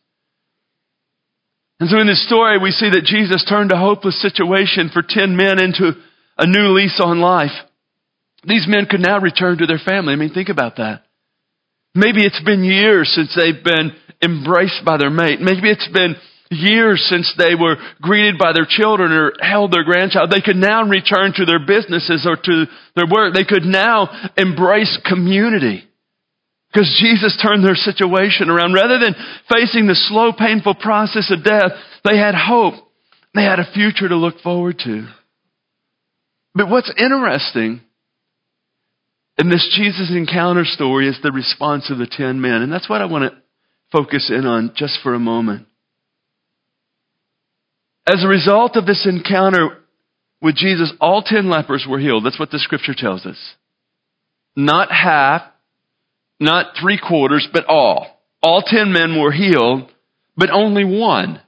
And 1.80 1.88
so 1.88 1.98
in 1.98 2.06
this 2.06 2.24
story, 2.26 2.58
we 2.58 2.70
see 2.70 2.90
that 2.90 3.04
Jesus 3.04 3.44
turned 3.48 3.72
a 3.72 3.76
hopeless 3.76 4.20
situation 4.20 4.90
for 4.92 5.02
10 5.06 5.36
men 5.36 5.60
into 5.60 5.92
a 6.38 6.46
new 6.46 6.76
lease 6.76 7.00
on 7.02 7.20
life. 7.20 7.50
These 8.44 8.66
men 8.68 8.86
could 8.88 9.00
now 9.00 9.18
return 9.18 9.58
to 9.58 9.66
their 9.66 9.80
family. 9.84 10.12
I 10.12 10.16
mean, 10.16 10.32
think 10.32 10.48
about 10.48 10.76
that. 10.76 11.04
Maybe 11.94 12.24
it's 12.24 12.42
been 12.42 12.64
years 12.64 13.12
since 13.14 13.34
they've 13.36 13.62
been 13.62 13.92
embraced 14.22 14.84
by 14.84 14.96
their 14.96 15.10
mate. 15.10 15.40
Maybe 15.40 15.70
it's 15.70 15.88
been 15.92 16.16
years 16.50 17.04
since 17.10 17.32
they 17.36 17.54
were 17.54 17.76
greeted 18.00 18.38
by 18.38 18.52
their 18.52 18.66
children 18.68 19.12
or 19.12 19.32
held 19.40 19.72
their 19.72 19.84
grandchild. 19.84 20.30
They 20.30 20.40
could 20.40 20.56
now 20.56 20.84
return 20.84 21.32
to 21.36 21.44
their 21.44 21.58
businesses 21.58 22.26
or 22.28 22.36
to 22.36 22.66
their 22.96 23.06
work. 23.10 23.34
They 23.34 23.44
could 23.44 23.64
now 23.64 24.08
embrace 24.36 24.98
community. 25.06 25.84
Because 26.72 26.98
Jesus 27.02 27.38
turned 27.42 27.64
their 27.64 27.74
situation 27.74 28.48
around. 28.48 28.72
Rather 28.72 28.98
than 28.98 29.14
facing 29.50 29.86
the 29.86 29.94
slow, 29.94 30.32
painful 30.32 30.76
process 30.76 31.30
of 31.30 31.44
death, 31.44 31.72
they 32.04 32.16
had 32.16 32.34
hope. 32.34 32.74
They 33.34 33.42
had 33.42 33.58
a 33.58 33.70
future 33.72 34.08
to 34.08 34.16
look 34.16 34.40
forward 34.40 34.78
to. 34.84 35.06
But 36.54 36.70
what's 36.70 36.92
interesting 36.96 37.82
in 39.38 39.48
this 39.48 39.68
Jesus 39.76 40.10
encounter 40.14 40.64
story 40.64 41.08
is 41.08 41.18
the 41.22 41.32
response 41.32 41.90
of 41.90 41.98
the 41.98 42.06
ten 42.06 42.40
men. 42.40 42.62
And 42.62 42.72
that's 42.72 42.88
what 42.88 43.00
I 43.00 43.06
want 43.06 43.32
to 43.32 43.38
focus 43.90 44.30
in 44.30 44.46
on 44.46 44.72
just 44.76 44.98
for 45.02 45.14
a 45.14 45.18
moment. 45.18 45.66
As 48.06 48.24
a 48.24 48.28
result 48.28 48.76
of 48.76 48.86
this 48.86 49.06
encounter 49.08 49.78
with 50.40 50.56
Jesus, 50.56 50.92
all 51.00 51.22
ten 51.22 51.48
lepers 51.48 51.86
were 51.88 51.98
healed. 51.98 52.24
That's 52.24 52.38
what 52.38 52.50
the 52.50 52.58
scripture 52.58 52.94
tells 52.96 53.24
us. 53.26 53.38
Not 54.56 54.90
half, 54.90 55.42
not 56.40 56.74
three 56.80 56.98
quarters, 56.98 57.48
but 57.52 57.66
all. 57.66 58.06
All 58.42 58.62
ten 58.62 58.92
men 58.92 59.18
were 59.20 59.32
healed, 59.32 59.90
but 60.36 60.50
only 60.50 60.84
one. 60.84 61.40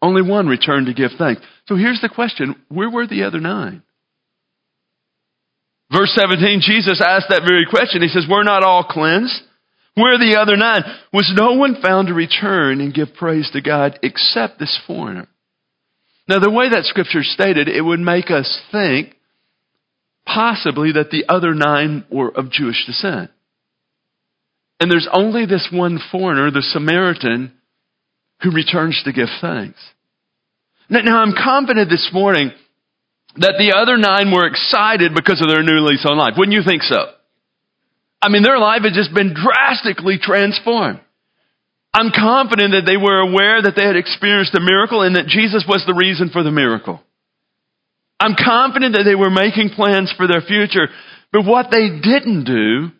Only 0.00 0.22
one 0.22 0.46
returned 0.46 0.86
to 0.86 0.94
give 0.94 1.12
thanks. 1.18 1.42
So 1.66 1.76
here's 1.76 2.00
the 2.00 2.08
question 2.08 2.56
where 2.68 2.90
were 2.90 3.06
the 3.06 3.24
other 3.24 3.40
nine? 3.40 3.82
Verse 5.92 6.12
17, 6.14 6.62
Jesus 6.62 7.00
asked 7.04 7.26
that 7.28 7.46
very 7.46 7.66
question. 7.68 8.02
He 8.02 8.08
says, 8.08 8.26
We're 8.28 8.42
not 8.42 8.64
all 8.64 8.84
cleansed. 8.84 9.42
Where 9.94 10.18
the 10.18 10.38
other 10.40 10.56
nine? 10.56 10.82
Was 11.12 11.32
no 11.34 11.54
one 11.54 11.80
found 11.80 12.08
to 12.08 12.14
return 12.14 12.80
and 12.80 12.92
give 12.92 13.14
praise 13.14 13.48
to 13.52 13.62
God 13.62 13.98
except 14.02 14.58
this 14.58 14.78
foreigner? 14.86 15.26
Now, 16.28 16.38
the 16.38 16.50
way 16.50 16.68
that 16.68 16.84
scripture 16.84 17.22
stated, 17.22 17.68
it 17.68 17.80
would 17.80 18.00
make 18.00 18.30
us 18.30 18.60
think 18.72 19.14
possibly 20.26 20.92
that 20.92 21.10
the 21.10 21.24
other 21.28 21.54
nine 21.54 22.04
were 22.10 22.28
of 22.28 22.50
Jewish 22.50 22.84
descent. 22.84 23.30
And 24.80 24.90
there's 24.90 25.08
only 25.10 25.46
this 25.46 25.68
one 25.72 25.98
foreigner, 26.10 26.50
the 26.50 26.62
Samaritan, 26.62 27.52
who 28.42 28.50
returns 28.50 29.00
to 29.04 29.12
give 29.12 29.28
thanks. 29.40 29.78
Now, 30.90 31.00
now 31.00 31.22
I'm 31.22 31.32
confident 31.32 31.88
this 31.88 32.10
morning 32.12 32.50
that 33.38 33.56
the 33.58 33.76
other 33.76 33.96
nine 33.96 34.32
were 34.32 34.46
excited 34.46 35.14
because 35.14 35.40
of 35.40 35.48
their 35.48 35.62
new 35.62 35.84
lease 35.84 36.04
on 36.08 36.16
life. 36.16 36.34
Wouldn't 36.36 36.56
you 36.56 36.64
think 36.64 36.82
so? 36.82 37.12
I 38.22 38.28
mean, 38.28 38.42
their 38.42 38.58
life 38.58 38.82
had 38.82 38.94
just 38.94 39.12
been 39.12 39.34
drastically 39.34 40.18
transformed. 40.18 41.00
I'm 41.92 42.12
confident 42.12 42.72
that 42.72 42.84
they 42.84 42.96
were 42.96 43.20
aware 43.20 43.62
that 43.62 43.74
they 43.76 43.84
had 43.84 43.96
experienced 43.96 44.54
a 44.54 44.60
miracle 44.60 45.02
and 45.02 45.16
that 45.16 45.26
Jesus 45.26 45.64
was 45.66 45.84
the 45.86 45.94
reason 45.94 46.30
for 46.30 46.42
the 46.42 46.50
miracle. 46.50 47.00
I'm 48.20 48.36
confident 48.36 48.96
that 48.96 49.04
they 49.04 49.14
were 49.14 49.30
making 49.30 49.70
plans 49.70 50.12
for 50.16 50.26
their 50.26 50.40
future. 50.40 50.88
But 51.32 51.44
what 51.44 51.68
they 51.70 51.88
didn't 51.88 52.44
do 52.44 52.92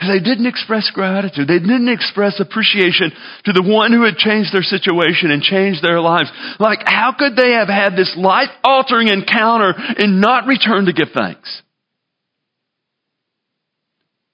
they 0.00 0.20
didn't 0.20 0.46
express 0.46 0.90
gratitude. 0.94 1.48
They 1.48 1.58
didn't 1.58 1.88
express 1.88 2.38
appreciation 2.38 3.10
to 3.44 3.52
the 3.52 3.64
one 3.64 3.92
who 3.92 4.04
had 4.04 4.16
changed 4.16 4.54
their 4.54 4.62
situation 4.62 5.32
and 5.32 5.42
changed 5.42 5.82
their 5.82 6.00
lives. 6.00 6.30
Like, 6.60 6.80
how 6.86 7.14
could 7.18 7.34
they 7.34 7.52
have 7.52 7.66
had 7.66 7.96
this 7.96 8.14
life 8.16 8.50
altering 8.62 9.08
encounter 9.08 9.74
and 9.76 10.20
not 10.20 10.46
return 10.46 10.86
to 10.86 10.92
give 10.92 11.08
thanks? 11.12 11.62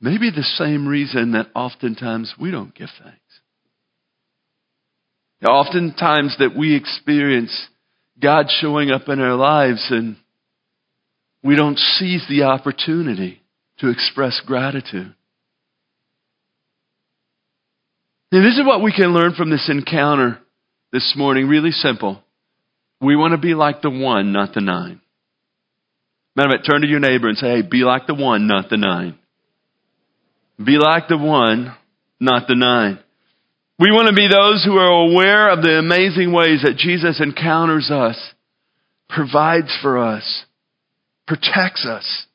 Maybe 0.02 0.30
the 0.30 0.42
same 0.42 0.86
reason 0.86 1.32
that 1.32 1.46
oftentimes 1.54 2.34
we 2.38 2.50
don't 2.50 2.74
give 2.74 2.90
thanks. 3.02 3.18
Oftentimes 5.48 6.36
that 6.40 6.54
we 6.56 6.76
experience 6.76 7.68
God 8.20 8.46
showing 8.50 8.90
up 8.90 9.08
in 9.08 9.18
our 9.18 9.34
lives 9.34 9.86
and 9.90 10.16
we 11.42 11.56
don't 11.56 11.78
seize 11.78 12.24
the 12.28 12.42
opportunity 12.42 13.40
to 13.78 13.88
express 13.88 14.42
gratitude. 14.44 15.14
And 18.34 18.44
this 18.44 18.58
is 18.58 18.66
what 18.66 18.82
we 18.82 18.92
can 18.92 19.14
learn 19.14 19.34
from 19.34 19.48
this 19.48 19.70
encounter 19.70 20.40
this 20.90 21.14
morning. 21.16 21.46
Really 21.46 21.70
simple. 21.70 22.20
We 23.00 23.14
want 23.14 23.30
to 23.30 23.38
be 23.38 23.54
like 23.54 23.80
the 23.80 23.90
one, 23.90 24.32
not 24.32 24.54
the 24.54 24.60
nine. 24.60 25.00
Matter 26.34 26.48
of 26.48 26.52
fact, 26.54 26.68
turn 26.68 26.80
to 26.80 26.88
your 26.88 26.98
neighbor 26.98 27.28
and 27.28 27.38
say, 27.38 27.46
hey, 27.46 27.62
be 27.62 27.84
like 27.84 28.08
the 28.08 28.14
one, 28.16 28.48
not 28.48 28.70
the 28.70 28.76
nine. 28.76 29.16
Be 30.58 30.78
like 30.78 31.06
the 31.06 31.16
one, 31.16 31.76
not 32.18 32.48
the 32.48 32.56
nine. 32.56 32.98
We 33.78 33.92
want 33.92 34.08
to 34.08 34.14
be 34.14 34.26
those 34.26 34.64
who 34.64 34.78
are 34.78 35.12
aware 35.12 35.50
of 35.50 35.62
the 35.62 35.78
amazing 35.78 36.32
ways 36.32 36.62
that 36.64 36.76
Jesus 36.76 37.20
encounters 37.20 37.88
us, 37.88 38.18
provides 39.08 39.72
for 39.80 39.96
us, 39.96 40.44
protects 41.28 41.86
us, 41.86 42.26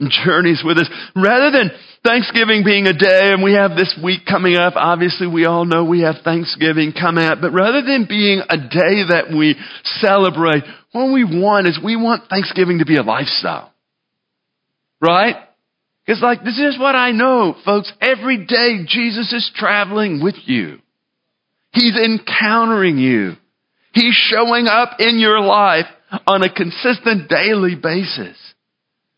journeys 0.00 0.62
with 0.64 0.78
us. 0.78 0.88
Rather 1.14 1.50
than 1.50 1.70
Thanksgiving 2.04 2.62
being 2.64 2.86
a 2.86 2.92
day, 2.92 3.32
and 3.32 3.42
we 3.42 3.54
have 3.54 3.76
this 3.76 3.98
week 4.02 4.20
coming 4.28 4.56
up, 4.56 4.74
obviously 4.76 5.26
we 5.26 5.46
all 5.46 5.64
know 5.64 5.84
we 5.84 6.02
have 6.02 6.16
Thanksgiving 6.22 6.92
coming 6.92 7.24
up, 7.24 7.38
but 7.40 7.52
rather 7.52 7.82
than 7.82 8.06
being 8.08 8.42
a 8.48 8.56
day 8.56 9.08
that 9.08 9.34
we 9.36 9.56
celebrate, 10.00 10.64
what 10.92 11.12
we 11.12 11.24
want 11.24 11.66
is 11.66 11.78
we 11.82 11.96
want 11.96 12.28
Thanksgiving 12.28 12.78
to 12.78 12.84
be 12.84 12.96
a 12.96 13.02
lifestyle. 13.02 13.72
Right? 15.00 15.36
It's 16.06 16.22
like, 16.22 16.44
this 16.44 16.58
is 16.58 16.78
what 16.78 16.94
I 16.94 17.10
know, 17.10 17.56
folks. 17.64 17.92
Every 18.00 18.46
day 18.46 18.84
Jesus 18.86 19.32
is 19.32 19.50
traveling 19.54 20.22
with 20.22 20.36
you. 20.44 20.78
He's 21.72 21.96
encountering 21.96 22.98
you. 22.98 23.32
He's 23.92 24.14
showing 24.14 24.66
up 24.68 25.00
in 25.00 25.18
your 25.18 25.40
life 25.40 25.86
on 26.26 26.42
a 26.42 26.52
consistent 26.52 27.28
daily 27.28 27.74
basis. 27.74 28.36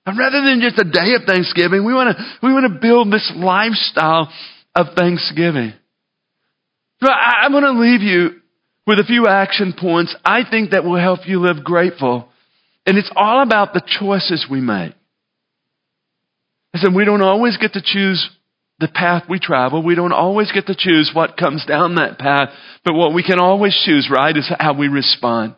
And 0.09 0.19
rather 0.19 0.41
than 0.41 0.63
just 0.63 0.79
a 0.79 0.91
day 0.91 1.13
of 1.21 1.25
Thanksgiving, 1.27 1.85
we 1.85 1.93
want 1.93 2.17
to, 2.17 2.25
we 2.43 2.51
want 2.51 2.73
to 2.73 2.81
build 2.81 3.13
this 3.13 3.31
lifestyle 3.37 4.33
of 4.75 4.87
Thanksgiving. 4.97 5.75
So 7.03 7.11
I, 7.11 7.45
I'm 7.45 7.53
going 7.53 7.65
to 7.65 7.79
leave 7.79 8.01
you 8.01 8.41
with 8.87 9.01
a 9.01 9.05
few 9.05 9.27
action 9.27 9.75
points 9.79 10.17
I 10.25 10.49
think 10.51 10.71
that 10.71 10.83
will 10.83 10.99
help 10.99 11.21
you 11.27 11.41
live 11.41 11.63
grateful. 11.63 12.27
And 12.87 12.97
it's 12.97 13.11
all 13.15 13.43
about 13.43 13.75
the 13.75 13.83
choices 14.01 14.47
we 14.51 14.63
make. 14.63 14.95
I 16.75 16.79
said, 16.79 16.95
we 16.95 17.05
don't 17.05 17.21
always 17.21 17.59
get 17.59 17.75
to 17.75 17.83
choose 17.85 18.31
the 18.79 18.89
path 18.89 19.25
we 19.29 19.39
travel. 19.39 19.83
We 19.83 19.95
don't 19.95 20.13
always 20.13 20.51
get 20.53 20.69
to 20.69 20.75
choose 20.75 21.11
what 21.13 21.37
comes 21.37 21.67
down 21.67 21.97
that 21.97 22.19
path. 22.19 22.49
But 22.83 22.95
what 22.95 23.13
we 23.13 23.23
can 23.23 23.41
always 23.41 23.79
choose, 23.85 24.09
right, 24.11 24.35
is 24.35 24.51
how 24.59 24.73
we 24.73 24.89
respond. 24.89 25.55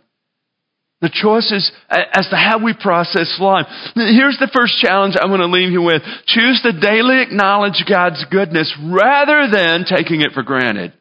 The 1.01 1.11
choices 1.11 1.73
as 1.89 2.29
to 2.29 2.37
how 2.37 2.63
we 2.63 2.75
process 2.75 3.39
life. 3.41 3.67
Here's 3.95 4.37
the 4.39 4.51
first 4.55 4.79
challenge 4.81 5.15
I'm 5.19 5.31
going 5.31 5.41
to 5.41 5.47
leave 5.47 5.73
you 5.73 5.81
with. 5.81 6.03
Choose 6.27 6.61
to 6.63 6.79
daily 6.79 7.23
acknowledge 7.23 7.85
God's 7.89 8.23
goodness 8.31 8.77
rather 8.79 9.49
than 9.51 9.87
taking 9.89 10.21
it 10.21 10.33
for 10.35 10.43
granted. 10.43 10.93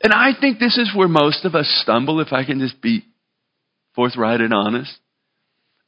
And 0.00 0.12
I 0.12 0.30
think 0.38 0.58
this 0.58 0.78
is 0.78 0.92
where 0.94 1.08
most 1.08 1.44
of 1.44 1.54
us 1.54 1.66
stumble, 1.82 2.20
if 2.20 2.32
I 2.32 2.44
can 2.44 2.60
just 2.60 2.80
be 2.80 3.04
forthright 3.94 4.40
and 4.40 4.52
honest. 4.52 4.96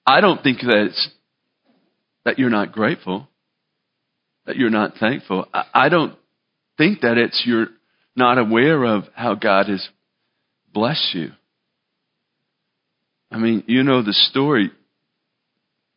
I 0.07 0.21
don't 0.21 0.43
think 0.43 0.61
that 0.61 0.87
it's 0.89 1.09
that 2.25 2.39
you're 2.39 2.51
not 2.51 2.73
grateful, 2.73 3.29
that 4.47 4.57
you're 4.57 4.71
not 4.71 4.95
thankful. 4.99 5.47
I 5.53 5.89
don't 5.91 6.17
think 6.77 7.03
that 7.03 7.19
it's 7.19 7.43
you're 7.47 7.69
not 8.17 8.39
aware 8.39 8.83
of 8.85 9.05
how 9.15 9.35
God 9.35 9.69
has 9.69 9.87
blessed 10.77 11.15
you. 11.15 11.31
I 13.31 13.39
mean, 13.39 13.65
you 13.67 13.83
know 13.83 14.03
the 14.03 14.13
story. 14.13 14.71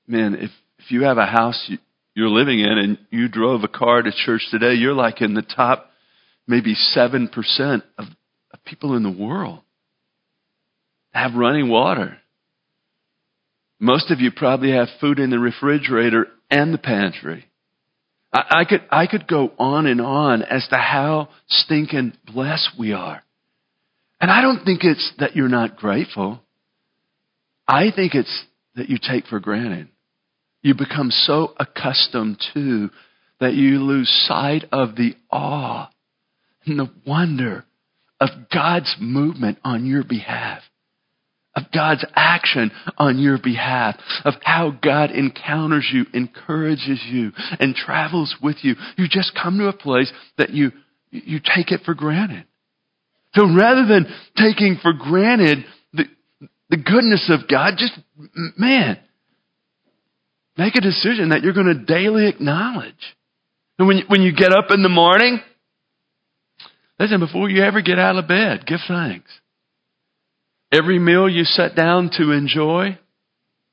Man, 0.07 0.35
if, 0.35 0.51
if 0.77 0.89
you 0.89 1.03
have 1.03 1.17
a 1.17 1.25
house 1.25 1.65
you, 1.67 1.79
you're 2.15 2.29
living 2.29 2.61
in 2.61 2.77
and 2.77 2.97
you 3.11 3.27
drove 3.27 3.65
a 3.65 3.67
car 3.67 4.01
to 4.01 4.11
church 4.25 4.47
today, 4.49 4.75
you're 4.75 4.93
like 4.93 5.21
in 5.21 5.33
the 5.33 5.41
top 5.41 5.91
maybe 6.47 6.75
7% 6.95 7.27
of, 7.97 8.05
of 8.53 8.63
people 8.65 8.95
in 8.95 9.03
the 9.03 9.11
world 9.11 9.59
have 11.11 11.35
running 11.35 11.67
water. 11.67 12.17
Most 13.81 14.11
of 14.11 14.21
you 14.21 14.31
probably 14.31 14.71
have 14.71 14.87
food 15.01 15.19
in 15.19 15.29
the 15.29 15.39
refrigerator 15.39 16.27
and 16.49 16.73
the 16.73 16.77
pantry. 16.77 17.45
I, 18.33 18.61
I, 18.61 18.65
could, 18.65 18.81
I 18.89 19.07
could 19.07 19.27
go 19.27 19.51
on 19.59 19.87
and 19.87 19.99
on 19.99 20.41
as 20.41 20.65
to 20.69 20.77
how 20.77 21.27
stinking 21.49 22.13
blessed 22.25 22.69
we 22.79 22.93
are. 22.93 23.21
And 24.21 24.29
I 24.29 24.41
don't 24.41 24.65
think 24.65 24.83
it's 24.83 25.13
that 25.19 25.35
you're 25.35 25.47
not 25.47 25.77
grateful. 25.77 26.41
I 27.67 27.91
think 27.95 28.15
it's 28.15 28.45
that 28.75 28.89
you 28.89 28.97
take 29.01 29.27
for 29.27 29.39
granted. 29.39 29.87
You 30.61 30.73
become 30.75 31.09
so 31.11 31.53
accustomed 31.57 32.43
to 32.53 32.89
that 33.39 33.53
you 33.53 33.79
lose 33.79 34.09
sight 34.27 34.65
of 34.71 34.95
the 34.95 35.15
awe 35.31 35.89
and 36.65 36.77
the 36.77 36.91
wonder 37.05 37.65
of 38.19 38.29
God's 38.51 38.93
movement 38.99 39.59
on 39.63 39.85
your 39.85 40.03
behalf 40.03 40.61
of 41.55 41.71
God's 41.73 42.05
action 42.15 42.71
on 42.97 43.19
your 43.19 43.37
behalf, 43.37 43.95
of 44.23 44.35
how 44.43 44.71
God 44.81 45.11
encounters 45.11 45.87
you, 45.91 46.05
encourages 46.13 47.01
you, 47.07 47.31
and 47.59 47.75
travels 47.75 48.35
with 48.41 48.57
you. 48.61 48.75
You 48.97 49.07
just 49.09 49.37
come 49.41 49.57
to 49.57 49.67
a 49.67 49.73
place 49.73 50.11
that 50.37 50.51
you, 50.51 50.71
you 51.11 51.39
take 51.39 51.71
it 51.71 51.81
for 51.85 51.93
granted. 51.93 52.45
So 53.35 53.43
rather 53.45 53.85
than 53.85 54.07
taking 54.35 54.77
for 54.81 54.93
granted 54.93 55.59
the, 55.93 56.05
the 56.69 56.77
goodness 56.77 57.29
of 57.29 57.47
God, 57.47 57.75
just, 57.77 57.93
man, 58.57 58.97
make 60.57 60.75
a 60.75 60.81
decision 60.81 61.29
that 61.29 61.43
you're 61.43 61.53
going 61.53 61.67
to 61.67 61.85
daily 61.85 62.27
acknowledge. 62.27 63.15
And 63.77 63.87
when, 63.87 64.01
when 64.07 64.21
you 64.21 64.33
get 64.33 64.51
up 64.51 64.71
in 64.71 64.83
the 64.83 64.89
morning, 64.89 65.39
listen, 66.99 67.19
before 67.19 67.49
you 67.49 67.63
ever 67.63 67.81
get 67.81 67.99
out 67.99 68.17
of 68.17 68.27
bed, 68.27 68.65
give 68.65 68.79
thanks. 68.87 69.29
Every 70.71 70.99
meal 70.99 71.29
you 71.29 71.43
sit 71.45 71.75
down 71.75 72.11
to 72.17 72.31
enjoy, 72.31 72.97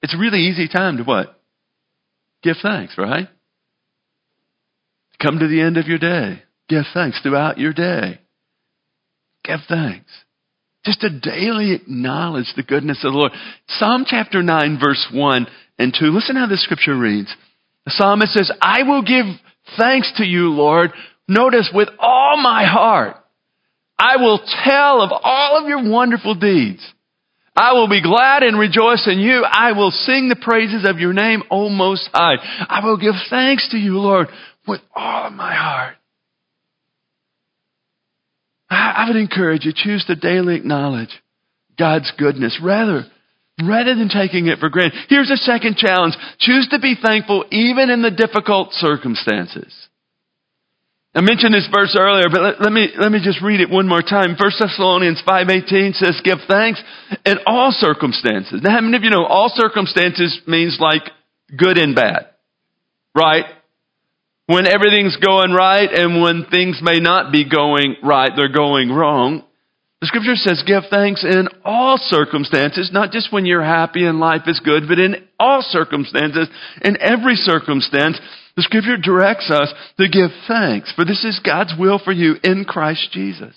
it's 0.03 0.15
a 0.15 0.19
really 0.19 0.41
easy 0.41 0.69
time 0.69 0.99
to 0.99 1.03
what? 1.03 1.41
Give 2.43 2.57
thanks, 2.63 2.95
right? 2.97 3.29
Come 5.21 5.39
to 5.39 5.49
the 5.49 5.61
end 5.61 5.77
of 5.79 5.87
your 5.87 5.99
day. 5.99 6.43
Give 6.69 6.85
thanks 6.93 7.21
throughout 7.23 7.59
your 7.59 7.73
day. 7.73 8.21
Give 9.47 9.61
thanks. 9.69 10.11
Just 10.85 11.01
to 11.01 11.21
daily 11.21 11.73
acknowledge 11.73 12.53
the 12.57 12.63
goodness 12.63 12.99
of 13.05 13.13
the 13.13 13.19
Lord. 13.19 13.33
Psalm 13.69 14.05
chapter 14.07 14.43
9, 14.43 14.79
verse 14.81 15.07
1 15.13 15.47
and 15.79 15.97
2. 15.99 16.07
Listen 16.07 16.37
how 16.37 16.47
the 16.47 16.57
scripture 16.57 16.97
reads. 16.97 17.35
The 17.85 17.93
psalmist 17.93 18.33
says, 18.33 18.51
I 18.61 18.83
will 18.85 19.03
give 19.03 19.27
thanks 19.77 20.13
to 20.19 20.25
you, 20.25 20.51
Lord. 20.51 20.91
Notice 21.29 21.71
with 21.75 21.89
all 21.99 22.37
my 22.41 22.65
heart. 22.65 23.17
I 23.99 24.17
will 24.17 24.41
tell 24.65 25.01
of 25.01 25.11
all 25.13 25.59
of 25.61 25.69
your 25.69 25.91
wonderful 25.91 26.35
deeds. 26.35 26.87
I 27.57 27.73
will 27.73 27.89
be 27.89 28.03
glad 28.03 28.43
and 28.43 28.59
rejoice 28.59 29.09
in 29.11 29.19
you. 29.19 29.43
I 29.45 29.73
will 29.73 29.91
sing 29.91 30.29
the 30.29 30.37
praises 30.37 30.85
of 30.87 30.99
your 30.99 31.15
name, 31.15 31.43
O 31.51 31.71
Most 31.71 32.09
High. 32.13 32.37
I 32.69 32.85
will 32.85 32.99
give 32.99 33.15
thanks 33.31 33.69
to 33.71 33.79
you, 33.79 33.99
Lord, 33.99 34.29
with 34.69 34.83
all 34.95 35.29
of 35.29 35.33
my 35.33 35.55
heart. 35.55 35.97
I 38.69 39.05
would 39.09 39.17
encourage 39.17 39.65
you, 39.65 39.73
choose 39.75 40.05
to 40.07 40.17
daily 40.17 40.57
acknowledge 40.57 41.11
God's 41.79 42.11
goodness 42.19 42.59
rather, 42.63 43.05
rather 43.63 43.95
than 43.95 44.09
taking 44.09 44.47
it 44.47 44.59
for 44.59 44.69
granted. 44.69 44.99
Here's 45.09 45.31
a 45.31 45.37
second 45.37 45.77
challenge. 45.77 46.15
Choose 46.39 46.69
to 46.71 46.81
be 46.81 46.95
thankful 47.01 47.45
even 47.51 47.91
in 47.91 48.03
the 48.03 48.11
difficult 48.11 48.73
circumstances. 48.73 49.73
I 51.15 51.23
mentioned 51.23 51.55
this 51.55 51.69
verse 51.75 51.97
earlier, 51.99 52.29
but 52.31 52.43
let, 52.43 52.61
let, 52.61 52.73
me, 52.73 52.89
let 52.99 53.11
me 53.11 53.21
just 53.25 53.41
read 53.41 53.61
it 53.61 53.71
one 53.71 53.89
more 53.89 54.03
time. 54.03 54.37
1 54.39 54.53
Thessalonians 54.61 55.23
5.18 55.27 55.95
says, 55.95 56.21
give 56.23 56.39
thanks 56.47 56.83
in 57.25 57.39
all 57.47 57.73
circumstances. 57.73 58.61
Now, 58.63 58.73
how 58.73 58.81
many 58.83 58.99
of 58.99 59.03
you 59.03 59.09
know 59.09 59.25
all 59.25 59.51
circumstances 59.55 60.39
means 60.47 60.77
like 60.79 61.05
good 61.57 61.79
and 61.79 61.95
bad? 61.95 62.27
Right? 63.15 63.47
When 64.47 64.67
everything's 64.67 65.17
going 65.17 65.53
right 65.53 65.91
and 65.93 66.23
when 66.23 66.47
things 66.51 66.79
may 66.81 67.01
not 67.01 67.33
be 67.33 67.49
going 67.49 67.97
right, 68.03 68.31
they're 68.37 68.53
going 68.53 68.91
wrong. 68.91 69.43
The 70.01 70.07
scripture 70.07 70.37
says 70.37 70.63
give 70.65 70.85
thanks 70.89 71.25
in 71.25 71.49
all 71.65 71.99
circumstances, 71.99 72.91
not 72.93 73.11
just 73.11 73.33
when 73.33 73.45
you're 73.45 73.65
happy 73.65 74.05
and 74.05 74.21
life 74.21 74.43
is 74.47 74.61
good, 74.61 74.85
but 74.87 75.01
in 75.01 75.27
all 75.41 75.65
circumstances, 75.67 76.49
in 76.83 76.97
every 77.01 77.35
circumstance. 77.35 78.21
The 78.57 78.63
scripture 78.63 78.97
directs 78.97 79.51
us 79.51 79.73
to 79.99 80.09
give 80.09 80.31
thanks, 80.47 80.93
for 80.95 81.05
this 81.05 81.25
is 81.25 81.41
God's 81.45 81.75
will 81.79 81.99
for 81.99 82.13
you 82.13 82.37
in 82.43 82.65
Christ 82.65 83.09
Jesus. 83.13 83.55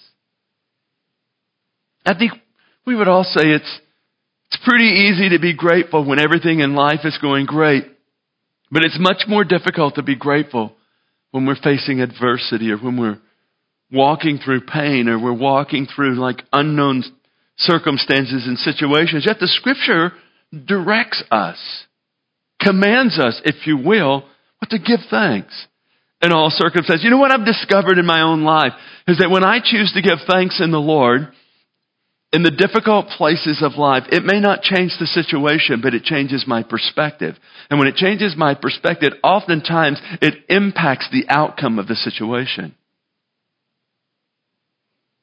I 2.06 2.18
think 2.18 2.32
we 2.86 2.96
would 2.96 3.08
all 3.08 3.24
say 3.24 3.44
it's, 3.44 3.80
it's 4.52 4.64
pretty 4.66 4.86
easy 4.86 5.30
to 5.30 5.40
be 5.40 5.54
grateful 5.54 6.04
when 6.04 6.20
everything 6.20 6.62
in 6.62 6.74
life 6.74 7.02
is 7.04 7.18
going 7.22 7.46
great. 7.46 7.84
But 8.72 8.84
it's 8.86 8.98
much 9.00 9.24
more 9.28 9.44
difficult 9.44 9.96
to 9.96 10.04
be 10.04 10.16
grateful 10.16 10.76
when 11.32 11.46
we're 11.46 11.56
facing 11.56 12.02
adversity 12.02 12.72
or 12.72 12.78
when 12.78 13.00
we're 13.00 13.20
walking 13.92 14.40
through 14.44 14.62
pain 14.62 15.08
or 15.08 15.22
we're 15.22 15.34
walking 15.34 15.88
through 15.88 16.16
like 16.16 16.44
unknown 16.54 17.04
circumstances 17.58 18.46
and 18.48 18.58
situations. 18.58 19.26
Yet 19.26 19.40
the 19.40 19.48
scripture 19.48 20.12
directs 20.66 21.24
us, 21.32 21.58
commands 22.62 23.20
us, 23.20 23.42
if 23.46 23.68
you 23.68 23.78
will, 23.78 24.26
what 24.60 24.70
to 24.72 24.80
give 24.80 25.00
thanks 25.10 25.68
in 26.22 26.32
all 26.32 26.50
circumstances. 26.50 27.04
You 27.04 27.12
know 27.12 27.18
what 27.18 27.32
I've 27.32 27.46
discovered 27.46 27.98
in 27.98 28.06
my 28.06 28.22
own 28.22 28.44
life 28.44 28.74
is 29.08 29.20
that 29.20 29.32
when 29.32 29.44
I 29.44 29.60
choose 29.64 29.92
to 29.94 30.02
give 30.02 30.20
thanks 30.30 30.60
in 30.62 30.72
the 30.72 30.80
Lord, 30.80 31.32
in 32.32 32.44
the 32.44 32.52
difficult 32.52 33.08
places 33.18 33.64
of 33.64 33.78
life, 33.78 34.04
it 34.12 34.24
may 34.24 34.40
not 34.40 34.62
change 34.62 34.94
the 35.00 35.08
situation, 35.08 35.82
but 35.82 35.96
it 35.96 36.04
changes 36.04 36.46
my 36.48 36.62
perspective. 36.62 37.36
And 37.70 37.80
when 37.80 37.88
it 37.88 37.96
changes 37.96 38.36
my 38.38 38.54
perspective, 38.54 39.14
oftentimes 39.24 40.00
it 40.22 40.36
impacts 40.48 41.10
the 41.12 41.26
outcome 41.28 41.80
of 41.80 41.88
the 41.88 41.96
situation. 41.96 42.76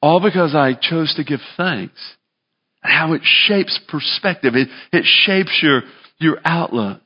All 0.01 0.19
because 0.19 0.53
I 0.53 0.73
chose 0.73 1.13
to 1.15 1.23
give 1.23 1.39
thanks. 1.55 1.99
And 2.83 2.93
how 2.93 3.13
it 3.13 3.21
shapes 3.23 3.79
perspective. 3.87 4.53
It, 4.55 4.67
it 4.91 5.05
shapes 5.05 5.59
your, 5.63 5.83
your 6.19 6.39
outlook. 6.43 7.01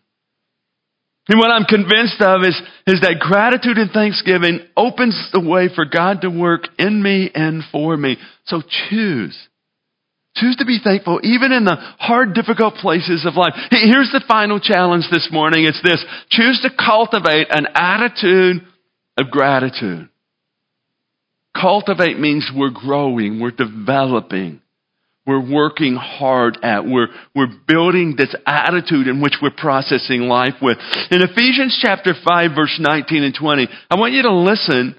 And 1.29 1.39
what 1.39 1.51
I'm 1.51 1.65
convinced 1.65 2.19
of 2.21 2.41
is, 2.41 2.59
is 2.87 3.01
that 3.01 3.19
gratitude 3.19 3.77
and 3.77 3.91
thanksgiving 3.91 4.61
opens 4.75 5.29
the 5.31 5.39
way 5.39 5.69
for 5.73 5.85
God 5.85 6.21
to 6.21 6.29
work 6.29 6.63
in 6.79 7.01
me 7.01 7.29
and 7.33 7.63
for 7.71 7.95
me. 7.95 8.17
So 8.45 8.61
choose. 8.89 9.37
Choose 10.35 10.55
to 10.57 10.65
be 10.65 10.79
thankful 10.81 11.19
even 11.23 11.51
in 11.51 11.65
the 11.65 11.75
hard, 11.75 12.33
difficult 12.33 12.75
places 12.75 13.25
of 13.25 13.35
life. 13.35 13.53
Here's 13.69 14.11
the 14.11 14.23
final 14.27 14.59
challenge 14.59 15.05
this 15.11 15.27
morning. 15.31 15.65
It's 15.65 15.81
this. 15.83 16.03
Choose 16.29 16.61
to 16.63 16.69
cultivate 16.69 17.47
an 17.49 17.67
attitude 17.75 18.65
of 19.17 19.29
gratitude. 19.29 20.09
cultivate 21.53 22.17
means 22.17 22.49
we're 22.55 22.69
growing, 22.69 23.41
we're 23.41 23.51
developing, 23.51 24.61
we're 25.27 25.51
working 25.53 25.95
hard 25.95 26.57
at, 26.63 26.85
we're, 26.85 27.09
we're 27.35 27.51
building 27.67 28.15
this 28.17 28.33
attitude 28.45 29.07
in 29.07 29.21
which 29.21 29.35
we're 29.41 29.51
processing 29.51 30.21
life 30.21 30.55
with. 30.61 30.77
In 31.11 31.21
Ephesians 31.21 31.77
chapter 31.81 32.13
5 32.25 32.51
verse 32.55 32.77
19 32.79 33.23
and 33.23 33.35
20, 33.37 33.67
I 33.89 33.99
want 33.99 34.13
you 34.13 34.23
to 34.23 34.33
listen 34.33 34.95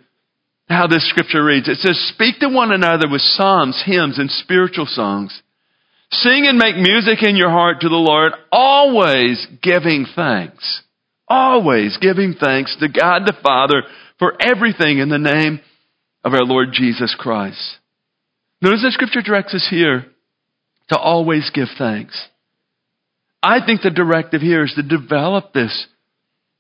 how 0.73 0.87
this 0.87 1.09
scripture 1.09 1.45
reads. 1.45 1.69
It 1.69 1.79
says, 1.79 1.99
speak 2.15 2.41
to 2.41 2.49
one 2.49 2.73
another 2.73 3.09
with 3.09 3.21
psalms, 3.21 3.83
hymns, 3.85 4.19
and 4.19 4.31
spiritual 4.31 4.87
songs. 4.87 5.43
Sing 6.11 6.47
and 6.47 6.59
make 6.59 6.77
music 6.77 7.23
in 7.23 7.37
your 7.37 7.51
heart 7.51 7.81
to 7.81 7.89
the 7.89 7.95
Lord, 7.95 8.33
always 8.51 9.47
giving 9.63 10.07
thanks. 10.15 10.83
Always 11.29 11.97
giving 12.01 12.35
thanks 12.39 12.77
to 12.81 12.89
God 12.89 13.23
the 13.25 13.37
Father 13.43 13.83
for 14.19 14.37
everything 14.41 14.99
in 14.99 15.09
the 15.09 15.19
name 15.19 15.61
of 16.23 16.35
our 16.35 16.45
Lord 16.45 16.69
Jesus 16.73 17.17
Christ. 17.19 17.79
Notice 18.61 18.83
the 18.83 18.91
scripture 18.93 19.23
directs 19.23 19.55
us 19.55 19.67
here 19.71 20.07
to 20.89 20.99
always 20.99 21.51
give 21.55 21.69
thanks. 21.79 22.29
I 23.43 23.65
think 23.65 23.81
the 23.83 23.91
directive 23.91 24.41
here 24.41 24.65
is 24.65 24.75
to 24.77 24.83
develop 24.83 25.53
this, 25.53 25.87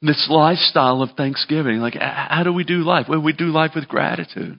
this 0.02 0.26
lifestyle 0.28 1.00
of 1.00 1.10
thanksgiving. 1.16 1.78
Like, 1.78 1.94
how 1.94 2.42
do 2.44 2.52
we 2.52 2.64
do 2.64 2.82
life? 2.82 3.06
Well, 3.08 3.22
we 3.22 3.32
do 3.32 3.46
life 3.46 3.70
with 3.74 3.88
gratitude. 3.88 4.58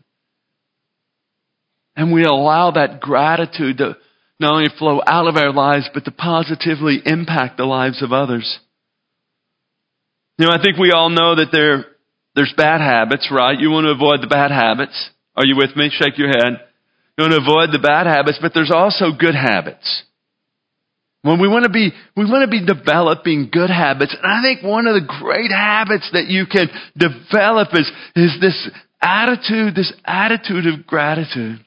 And 1.95 2.11
we 2.13 2.23
allow 2.23 2.71
that 2.71 3.01
gratitude 3.01 3.77
to 3.77 3.97
not 4.39 4.53
only 4.53 4.69
flow 4.79 5.01
out 5.05 5.27
of 5.27 5.35
our 5.35 5.53
lives, 5.53 5.89
but 5.93 6.05
to 6.05 6.11
positively 6.11 7.01
impact 7.05 7.57
the 7.57 7.65
lives 7.65 8.01
of 8.01 8.11
others. 8.11 8.59
You 10.37 10.47
know, 10.47 10.51
I 10.51 10.61
think 10.61 10.77
we 10.77 10.91
all 10.91 11.09
know 11.09 11.35
that 11.35 11.49
there, 11.51 11.85
there's 12.35 12.53
bad 12.57 12.81
habits, 12.81 13.29
right? 13.31 13.59
You 13.59 13.69
want 13.69 13.85
to 13.85 13.91
avoid 13.91 14.21
the 14.21 14.27
bad 14.27 14.49
habits. 14.49 15.11
Are 15.35 15.45
you 15.45 15.55
with 15.55 15.75
me? 15.75 15.91
Shake 15.91 16.17
your 16.17 16.29
head. 16.29 16.59
You 17.17 17.23
want 17.25 17.33
to 17.33 17.41
avoid 17.41 17.69
the 17.71 17.85
bad 17.85 18.07
habits, 18.07 18.39
but 18.41 18.53
there's 18.55 18.71
also 18.73 19.11
good 19.17 19.35
habits. 19.35 20.03
When 21.23 21.39
we 21.39 21.47
want 21.47 21.63
to 21.63 21.69
be, 21.69 21.91
we 22.17 22.25
want 22.25 22.43
to 22.43 22.51
be 22.51 22.65
developing 22.65 23.49
good 23.51 23.69
habits. 23.69 24.13
And 24.13 24.29
I 24.29 24.41
think 24.43 24.61
one 24.61 24.87
of 24.87 24.93
the 24.93 25.07
great 25.07 25.51
habits 25.51 26.09
that 26.11 26.27
you 26.27 26.45
can 26.45 26.67
develop 26.97 27.69
is, 27.73 27.89
is 28.13 28.37
this 28.41 28.69
attitude, 29.01 29.73
this 29.73 29.93
attitude 30.05 30.67
of 30.67 30.85
gratitude. 30.85 31.63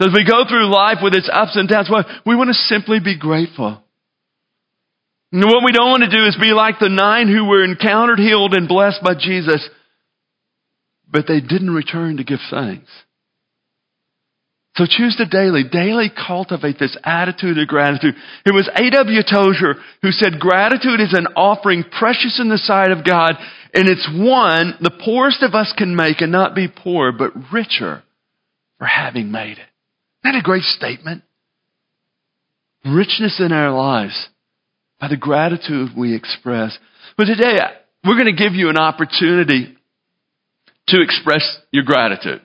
As 0.00 0.08
we 0.12 0.24
go 0.24 0.42
through 0.48 0.72
life 0.72 0.98
with 1.00 1.14
its 1.14 1.30
ups 1.32 1.54
and 1.54 1.68
downs, 1.68 1.88
well, 1.90 2.04
we 2.26 2.34
want 2.34 2.48
to 2.48 2.54
simply 2.54 2.98
be 2.98 3.16
grateful. 3.16 3.82
And 5.30 5.44
what 5.44 5.64
we 5.64 5.72
don't 5.72 5.90
want 5.90 6.02
to 6.02 6.10
do 6.10 6.26
is 6.26 6.36
be 6.40 6.52
like 6.52 6.80
the 6.80 6.88
nine 6.88 7.28
who 7.28 7.44
were 7.44 7.64
encountered, 7.64 8.18
healed, 8.18 8.54
and 8.54 8.66
blessed 8.66 9.02
by 9.04 9.14
Jesus, 9.14 9.68
but 11.08 11.26
they 11.28 11.40
didn't 11.40 11.70
return 11.70 12.16
to 12.16 12.24
give 12.24 12.38
thanks. 12.50 12.90
So 14.78 14.86
choose 14.88 15.16
to 15.16 15.26
daily, 15.26 15.64
daily 15.64 16.08
cultivate 16.08 16.78
this 16.78 16.96
attitude 17.02 17.58
of 17.58 17.66
gratitude. 17.66 18.14
It 18.46 18.54
was 18.54 18.70
A.W. 18.72 19.22
Tozer 19.28 19.74
who 20.02 20.12
said, 20.12 20.38
gratitude 20.38 21.00
is 21.00 21.12
an 21.12 21.26
offering 21.34 21.82
precious 21.82 22.38
in 22.40 22.48
the 22.48 22.58
sight 22.58 22.92
of 22.92 23.04
God, 23.04 23.32
and 23.74 23.88
it's 23.88 24.08
one 24.08 24.74
the 24.80 24.96
poorest 25.04 25.42
of 25.42 25.54
us 25.54 25.74
can 25.76 25.96
make 25.96 26.20
and 26.20 26.30
not 26.30 26.54
be 26.54 26.68
poor, 26.68 27.10
but 27.10 27.32
richer 27.52 28.04
for 28.78 28.86
having 28.86 29.32
made 29.32 29.58
it. 29.58 29.66
Isn't 30.22 30.22
that 30.22 30.38
a 30.38 30.42
great 30.42 30.62
statement? 30.62 31.24
Richness 32.84 33.40
in 33.40 33.50
our 33.50 33.72
lives 33.72 34.28
by 35.00 35.08
the 35.08 35.16
gratitude 35.16 35.88
we 35.96 36.14
express. 36.14 36.78
But 37.16 37.24
today, 37.24 37.58
we're 38.04 38.14
going 38.14 38.36
to 38.36 38.44
give 38.44 38.54
you 38.54 38.68
an 38.68 38.78
opportunity 38.78 39.76
to 40.86 41.02
express 41.02 41.58
your 41.72 41.82
gratitude. 41.82 42.42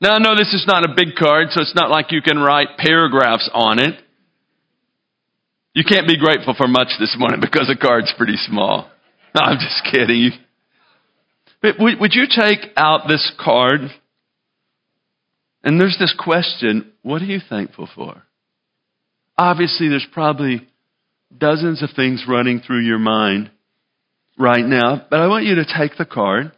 Now, 0.00 0.14
I 0.14 0.18
know 0.18 0.34
this 0.34 0.54
is 0.54 0.64
not 0.66 0.88
a 0.88 0.94
big 0.94 1.14
card, 1.14 1.48
so 1.50 1.60
it's 1.60 1.74
not 1.74 1.90
like 1.90 2.10
you 2.10 2.22
can 2.22 2.38
write 2.38 2.78
paragraphs 2.78 3.50
on 3.52 3.78
it. 3.78 4.00
You 5.74 5.84
can't 5.84 6.08
be 6.08 6.18
grateful 6.18 6.54
for 6.56 6.66
much 6.66 6.88
this 6.98 7.14
morning 7.18 7.40
because 7.42 7.68
the 7.68 7.76
card's 7.76 8.12
pretty 8.16 8.36
small. 8.36 8.90
No, 9.34 9.42
I'm 9.42 9.58
just 9.58 9.82
kidding. 9.92 10.32
But 11.62 11.74
would 11.78 12.14
you 12.14 12.24
take 12.28 12.70
out 12.76 13.06
this 13.06 13.30
card 13.38 13.80
and 15.62 15.80
there's 15.80 15.96
this 15.98 16.14
question 16.18 16.92
what 17.02 17.22
are 17.22 17.26
you 17.26 17.40
thankful 17.46 17.88
for? 17.94 18.22
Obviously, 19.36 19.88
there's 19.88 20.06
probably 20.12 20.68
dozens 21.36 21.82
of 21.82 21.90
things 21.94 22.24
running 22.28 22.60
through 22.60 22.80
your 22.80 22.98
mind 22.98 23.50
right 24.38 24.64
now, 24.64 25.06
but 25.10 25.20
I 25.20 25.28
want 25.28 25.44
you 25.44 25.56
to 25.56 25.64
take 25.64 25.96
the 25.96 26.04
card. 26.04 26.52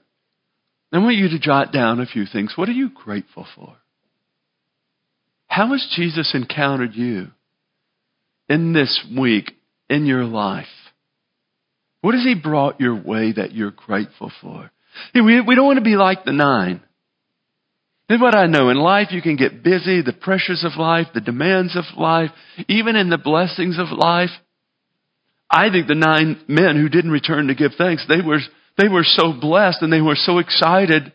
I 0.93 0.99
want 0.99 1.17
you 1.17 1.31
to 1.31 1.39
jot 1.39 1.73
down 1.73 2.01
a 2.01 2.07
few 2.07 2.27
things. 2.27 2.53
What 2.55 2.69
are 2.69 2.73
you 2.73 2.91
grateful 2.91 3.47
for? 3.57 3.77
How 5.47 5.69
has 5.73 5.87
Jesus 5.97 6.33
encountered 6.35 6.95
you 6.95 7.29
in 8.49 8.73
this 8.73 9.05
week, 9.19 9.53
in 9.89 10.07
your 10.07 10.25
life? 10.25 10.67
What 12.03 12.15
has 12.15 12.25
He 12.25 12.35
brought 12.35 12.81
your 12.81 12.95
way 12.95 13.33
that 13.33 13.53
you're 13.53 13.71
grateful 13.71 14.31
for? 14.41 14.71
We, 15.15 15.41
we 15.41 15.55
don't 15.55 15.67
want 15.67 15.79
to 15.79 15.85
be 15.85 15.97
like 15.97 16.25
the 16.25 16.33
nine. 16.33 16.83
Then 18.09 18.21
what 18.21 18.35
I 18.35 18.47
know 18.47 18.69
in 18.69 18.77
life, 18.77 19.09
you 19.11 19.23
can 19.23 19.37
get 19.37 19.63
busy, 19.63 20.03
the 20.03 20.13
pressures 20.13 20.65
of 20.65 20.79
life, 20.79 21.07
the 21.15 21.21
demands 21.21 21.77
of 21.77 21.85
life, 21.97 22.31
even 22.69 22.97
in 22.97 23.09
the 23.09 23.17
blessings 23.17 23.79
of 23.79 23.87
life. 23.97 24.31
I 25.51 25.71
think 25.71 25.87
the 25.87 25.95
nine 25.95 26.43
men 26.49 26.77
who 26.77 26.89
didn't 26.89 27.11
return 27.11 27.47
to 27.47 27.55
give 27.55 27.73
thanks, 27.79 28.05
they 28.09 28.21
were, 28.21 28.41
they 28.79 28.89
were 28.89 29.05
so 29.05 29.33
blessed 29.33 29.83
and 29.83 29.93
they 29.93 30.01
were 30.01 30.17
so 30.17 30.39
excited 30.39 31.13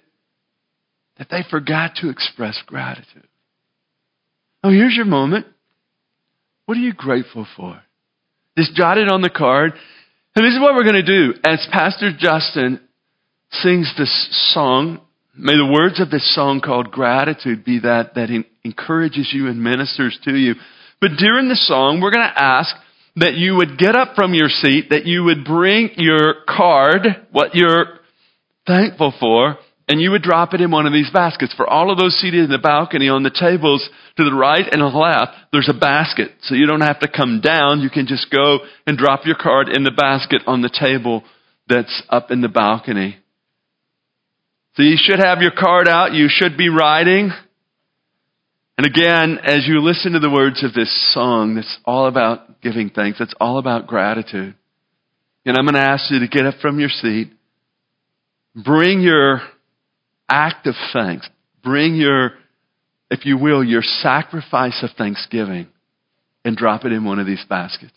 that 1.18 1.28
they 1.30 1.42
forgot 1.50 1.96
to 2.02 2.10
express 2.10 2.62
gratitude. 2.66 3.28
Oh, 4.64 4.70
here's 4.70 4.96
your 4.96 5.06
moment. 5.06 5.48
What 6.66 6.78
are 6.78 6.82
you 6.82 6.94
grateful 6.94 7.48
for? 7.56 7.82
Just 8.58 8.76
jot 8.76 8.98
it 8.98 9.10
on 9.10 9.22
the 9.22 9.30
card. 9.30 9.74
And 10.36 10.46
this 10.46 10.54
is 10.54 10.60
what 10.60 10.76
we're 10.76 10.84
going 10.84 11.06
to 11.06 11.34
do. 11.34 11.40
As 11.44 11.66
Pastor 11.72 12.12
Justin 12.18 12.82
sings 13.52 13.92
this 13.98 14.52
song, 14.54 15.02
May 15.40 15.54
the 15.54 15.72
words 15.72 16.02
of 16.02 16.10
this 16.10 16.34
song 16.34 16.62
called 16.62 16.90
Gratitude 16.90 17.64
be 17.64 17.80
that 17.82 18.16
that 18.16 18.30
encourages 18.64 19.30
you 19.32 19.48
and 19.48 19.64
ministers 19.64 20.18
to 20.24 20.34
you. 20.34 20.56
But 21.00 21.12
during 21.20 21.48
the 21.48 21.56
song, 21.56 22.02
we're 22.02 22.12
going 22.12 22.28
to 22.28 22.44
ask 22.44 22.76
that 23.18 23.34
you 23.34 23.56
would 23.56 23.78
get 23.78 23.96
up 23.96 24.16
from 24.16 24.34
your 24.34 24.50
seat, 24.50 24.90
that 24.92 25.06
you 25.06 25.24
would 25.24 25.44
bring 25.44 25.90
your 25.98 26.36
card, 26.48 27.02
what 27.32 27.56
you're 27.56 28.00
thankful 28.68 29.14
for, 29.20 29.58
and 29.88 30.00
you 30.02 30.12
would 30.12 30.22
drop 30.22 30.54
it 30.54 30.62
in 30.62 30.70
one 30.70 30.86
of 30.86 30.94
these 30.94 31.10
baskets. 31.12 31.54
For 31.56 31.68
all 31.68 31.92
of 31.92 31.98
those 31.98 32.20
seated 32.20 32.44
in 32.44 32.52
the 32.52 32.60
balcony 32.60 33.10
on 33.10 33.24
the 33.24 33.32
tables 33.32 33.88
to 34.18 34.24
the 34.24 34.36
right 34.36 34.66
and 34.72 34.82
the 34.82 34.86
left, 34.86 35.34
there's 35.52 35.70
a 35.70 35.80
basket. 35.80 36.32
So 36.44 36.56
you 36.56 36.68
don't 36.68 36.82
have 36.82 37.00
to 37.00 37.08
come 37.08 37.42
down. 37.42 37.80
You 37.80 37.90
can 37.90 38.06
just 38.06 38.30
go 38.30 38.60
and 38.86 38.98
drop 38.98 39.26
your 39.26 39.38
card 39.40 39.70
in 39.70 39.84
the 39.84 39.92
basket 39.92 40.42
on 40.46 40.62
the 40.62 40.70
table 40.70 41.24
that's 41.68 42.04
up 42.10 42.30
in 42.32 42.42
the 42.42 42.50
balcony. 42.50 43.18
So 44.76 44.84
you 44.84 44.98
should 44.98 45.20
have 45.20 45.42
your 45.42 45.54
card 45.58 45.88
out. 45.88 46.14
You 46.14 46.28
should 46.30 46.56
be 46.56 46.70
writing. 46.70 47.32
And 48.78 48.86
again, 48.86 49.40
as 49.44 49.66
you 49.66 49.82
listen 49.82 50.12
to 50.12 50.20
the 50.20 50.30
words 50.30 50.64
of 50.64 50.74
this 50.74 51.14
song, 51.14 51.56
that's 51.56 51.80
all 51.84 52.08
about 52.08 52.47
giving 52.62 52.90
thanks. 52.90 53.20
It's 53.20 53.34
all 53.40 53.60
about 53.60 53.88
gratitude. 53.88 54.56
And 55.46 55.58
I'm 55.58 55.66
going 55.66 55.76
to 55.76 55.80
ask 55.80 56.12
you 56.12 56.20
to 56.20 56.28
get 56.28 56.46
up 56.46 56.56
from 56.62 56.80
your 56.80 56.90
seat. 56.90 57.32
Bring 58.56 59.02
your 59.02 59.42
act 60.30 60.68
of 60.68 60.76
thanks. 60.94 61.30
Bring 61.64 61.96
your, 61.96 62.32
if 63.10 63.26
you 63.26 63.38
will, 63.38 63.64
your 63.64 63.82
sacrifice 63.82 64.84
of 64.84 64.90
thanksgiving 64.98 65.68
and 66.44 66.58
drop 66.58 66.86
it 66.86 66.92
in 66.92 67.04
one 67.04 67.20
of 67.20 67.26
these 67.26 67.44
baskets. 67.50 67.94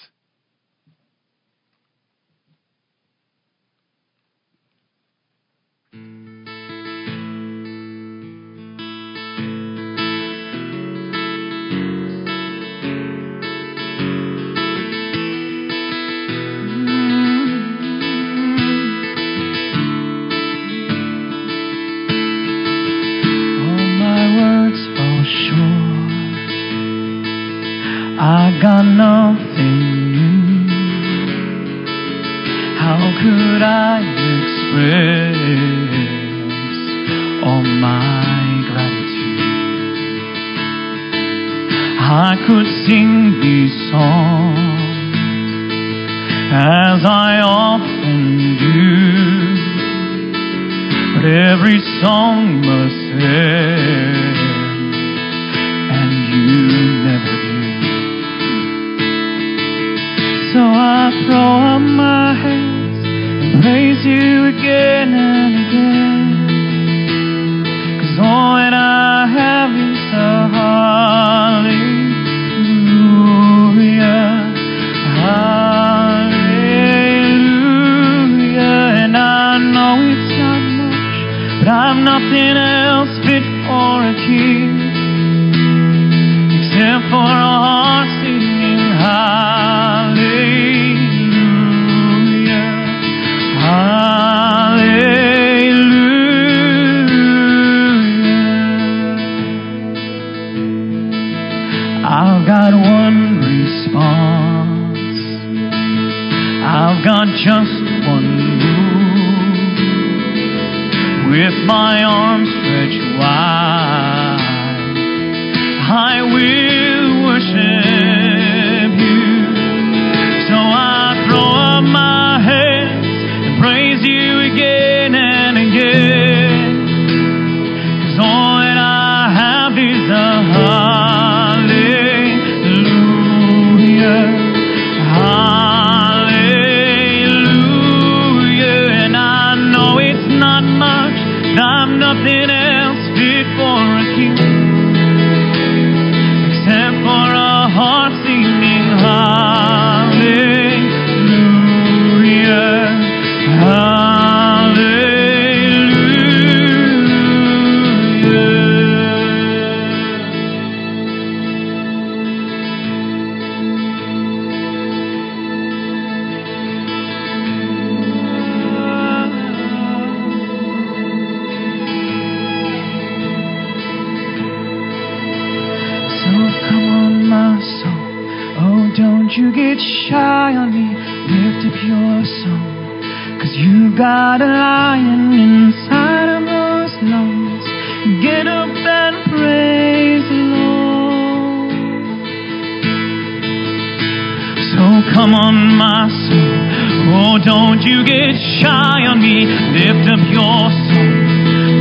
don't 197.45 197.81
you 197.83 198.05
get 198.05 198.37
shy 198.61 199.07
on 199.09 199.21
me. 199.21 199.47
Lift 199.47 200.07
up 200.13 200.23
your 200.29 200.69
soul, 200.93 201.11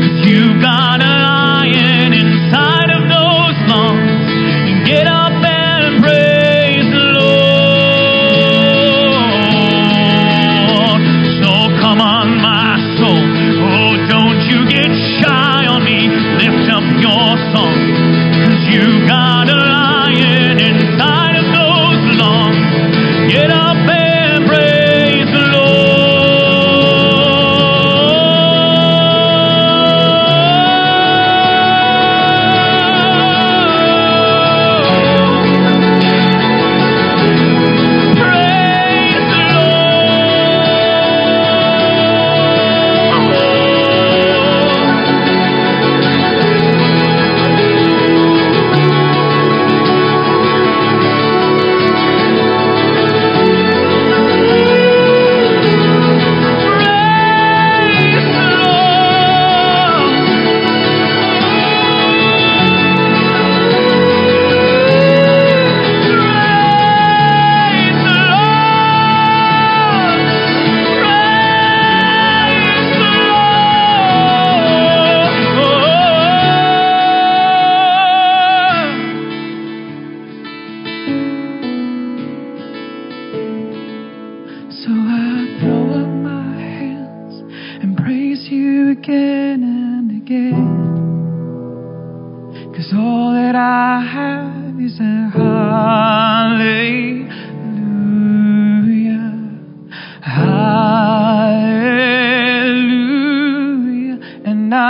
cause 0.04 0.20
you 0.28 0.62
got 0.62 1.02
a 1.04 1.19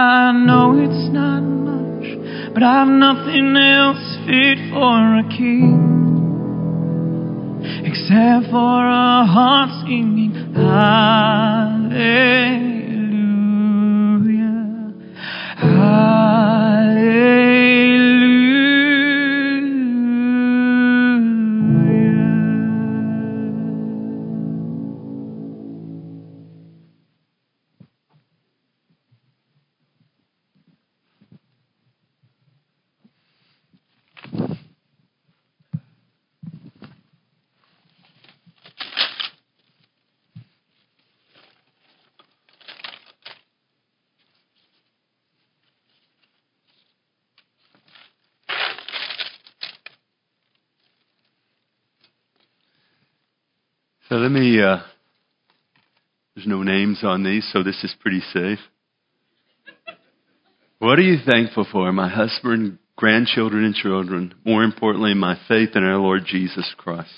I 0.09 0.31
know 0.31 0.73
it's 0.73 1.13
not 1.13 1.41
much, 1.41 2.53
but 2.55 2.63
I've 2.63 2.87
nothing 2.87 3.55
else 3.55 4.17
fit 4.25 4.57
for 4.73 5.17
a 5.19 5.23
king 5.37 5.99
except 7.85 8.49
for 8.49 8.87
a 8.87 9.25
heart 9.25 9.69
singing 9.85 10.33
hallelujah. 10.55 11.99
Let 54.19 54.31
me, 54.31 54.61
uh, 54.61 54.77
there's 56.35 56.47
no 56.47 56.63
names 56.63 56.99
on 57.03 57.23
these, 57.23 57.49
so 57.53 57.63
this 57.63 57.83
is 57.83 57.95
pretty 57.99 58.21
safe. 58.33 58.59
What 60.79 60.99
are 60.99 61.03
you 61.03 61.17
thankful 61.25 61.65
for? 61.71 61.91
My 61.91 62.09
husband, 62.09 62.79
grandchildren, 62.95 63.63
and 63.63 63.75
children. 63.75 64.33
More 64.45 64.63
importantly, 64.63 65.13
my 65.13 65.37
faith 65.47 65.69
in 65.75 65.83
our 65.83 65.97
Lord 65.97 66.23
Jesus 66.25 66.73
Christ. 66.77 67.09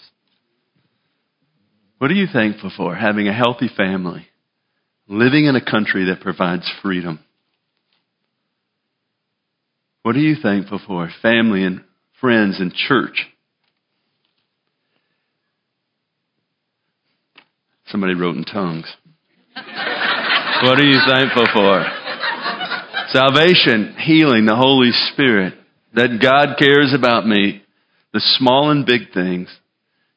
What 1.98 2.12
are 2.12 2.16
you 2.16 2.28
thankful 2.32 2.72
for? 2.76 2.96
Having 2.96 3.28
a 3.28 3.34
healthy 3.34 3.70
family, 3.76 4.28
living 5.08 5.46
in 5.46 5.56
a 5.56 5.64
country 5.64 6.06
that 6.06 6.22
provides 6.22 6.72
freedom. 6.82 7.20
What 10.04 10.16
are 10.16 10.20
you 10.20 10.36
thankful 10.42 10.82
for? 10.86 11.10
Family 11.22 11.64
and 11.64 11.84
friends 12.20 12.60
and 12.60 12.74
church. 12.74 13.28
Somebody 17.92 18.14
wrote 18.14 18.38
in 18.38 18.46
tongues. 18.46 18.86
what 19.54 20.80
are 20.80 20.86
you 20.86 21.00
thankful 21.06 21.46
for? 21.54 21.84
Salvation, 23.10 23.96
healing, 24.00 24.46
the 24.46 24.56
Holy 24.56 24.92
Spirit, 25.12 25.56
that 25.94 26.20
God 26.22 26.58
cares 26.58 26.94
about 26.98 27.28
me, 27.28 27.62
the 28.14 28.22
small 28.38 28.72
and 28.72 28.86
big 28.86 29.12
things. 29.14 29.50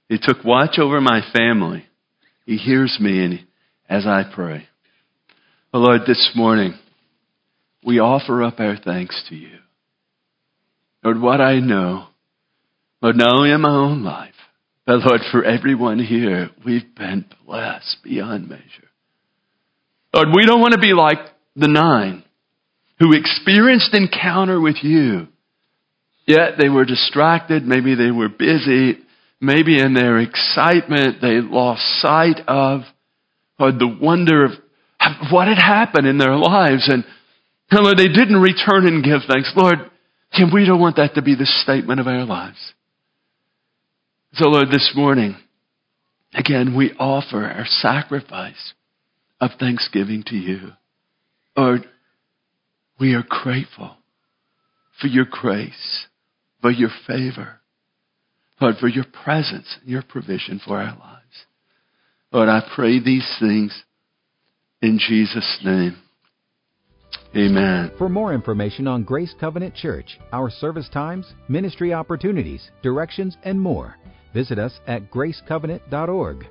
He 0.09 0.19
took 0.23 0.45
watch 0.45 0.79
over 0.79 1.01
my 1.01 1.21
family. 1.37 1.85
He 2.47 2.59
hears 2.59 2.97
me 3.01 3.25
and 3.25 3.41
as 3.89 4.07
I 4.07 4.23
pray. 4.33 4.69
Oh 5.73 5.81
Lord, 5.81 6.03
this 6.07 6.31
morning, 6.37 6.75
we 7.85 7.99
offer 7.99 8.45
up 8.45 8.61
our 8.61 8.77
thanks 8.77 9.25
to 9.29 9.35
you. 9.35 9.59
Lord, 11.03 11.21
what 11.21 11.41
I 11.41 11.59
know, 11.59 12.07
Lord, 13.03 13.17
not 13.17 13.35
only 13.35 13.51
in 13.51 13.61
my 13.61 13.75
own 13.75 14.05
life, 14.05 14.34
but 14.87 15.01
Lord, 15.05 15.21
for 15.31 15.45
everyone 15.45 15.99
here, 15.99 16.51
we've 16.65 16.95
been 16.95 17.25
blessed 17.47 17.99
beyond 18.03 18.49
measure. 18.49 18.63
Lord, 20.15 20.29
we 20.35 20.47
don't 20.47 20.61
want 20.61 20.73
to 20.73 20.79
be 20.79 20.93
like 20.93 21.19
the 21.57 21.69
nine 21.69 22.25
who 23.01 23.13
experienced 23.13 23.95
encounter 23.95 24.61
with 24.61 24.77
you, 24.83 25.29
yet 26.27 26.53
they 26.59 26.69
were 26.69 26.85
distracted, 26.85 27.65
maybe 27.65 27.95
they 27.95 28.11
were 28.11 28.29
busy, 28.29 28.99
maybe 29.41 29.81
in 29.81 29.95
their 29.95 30.19
excitement 30.19 31.21
they 31.21 31.41
lost 31.41 31.83
sight 32.01 32.41
of 32.47 32.83
or 33.59 33.73
the 33.73 33.99
wonder 34.01 34.45
of 34.45 34.51
what 35.31 35.49
had 35.49 35.59
happened 35.59 36.07
in 36.07 36.19
their 36.19 36.37
lives 36.37 36.89
and 36.89 37.05
Lord, 37.73 37.99
they 37.99 38.09
didn't 38.09 38.41
return 38.41 38.87
and 38.87 39.03
give 39.03 39.23
thanks. 39.27 39.53
Lord, 39.57 39.91
and 40.33 40.53
we 40.53 40.67
don't 40.67 40.81
want 40.81 40.97
that 40.97 41.15
to 41.15 41.23
be 41.23 41.35
the 41.35 41.47
statement 41.47 42.01
of 42.01 42.07
our 42.07 42.25
lives. 42.25 42.59
So 44.37 44.49
Lord, 44.49 44.69
this 44.69 44.93
morning, 44.97 45.37
again, 46.33 46.75
we 46.77 46.93
offer 46.99 47.45
our 47.45 47.67
sacrifice 47.67 48.73
of 49.41 49.53
thanksgiving 49.61 50.25
to 50.27 50.35
you. 50.35 50.71
Lord, 51.57 51.89
we 52.99 53.15
are 53.15 53.23
grateful 53.29 53.97
for 55.01 55.07
your 55.07 55.27
grace, 55.31 56.07
for 56.61 56.73
your 56.73 56.91
favor, 57.07 57.61
Lord, 58.61 58.75
for 58.81 58.89
your 58.89 59.05
presence 59.05 59.77
and 59.81 59.89
your 59.89 60.03
provision 60.03 60.61
for 60.67 60.79
our 60.79 60.99
lives. 60.99 61.47
Lord, 62.33 62.49
I 62.49 62.69
pray 62.75 62.99
these 62.99 63.37
things 63.39 63.85
in 64.83 64.99
Jesus' 64.99 65.61
name. 65.65 65.97
Amen. 67.37 67.93
For 67.99 68.09
more 68.09 68.35
information 68.35 68.89
on 68.89 69.05
Grace 69.05 69.35
Covenant 69.39 69.77
Church, 69.77 70.19
our 70.33 70.51
service 70.51 70.89
times, 70.93 71.33
ministry 71.49 71.93
opportunities, 71.93 72.69
directions, 72.83 73.37
and 73.45 73.61
more, 73.61 73.97
visit 74.35 74.59
us 74.59 74.81
at 74.87 75.11
gracecovenant.org. 75.11 76.47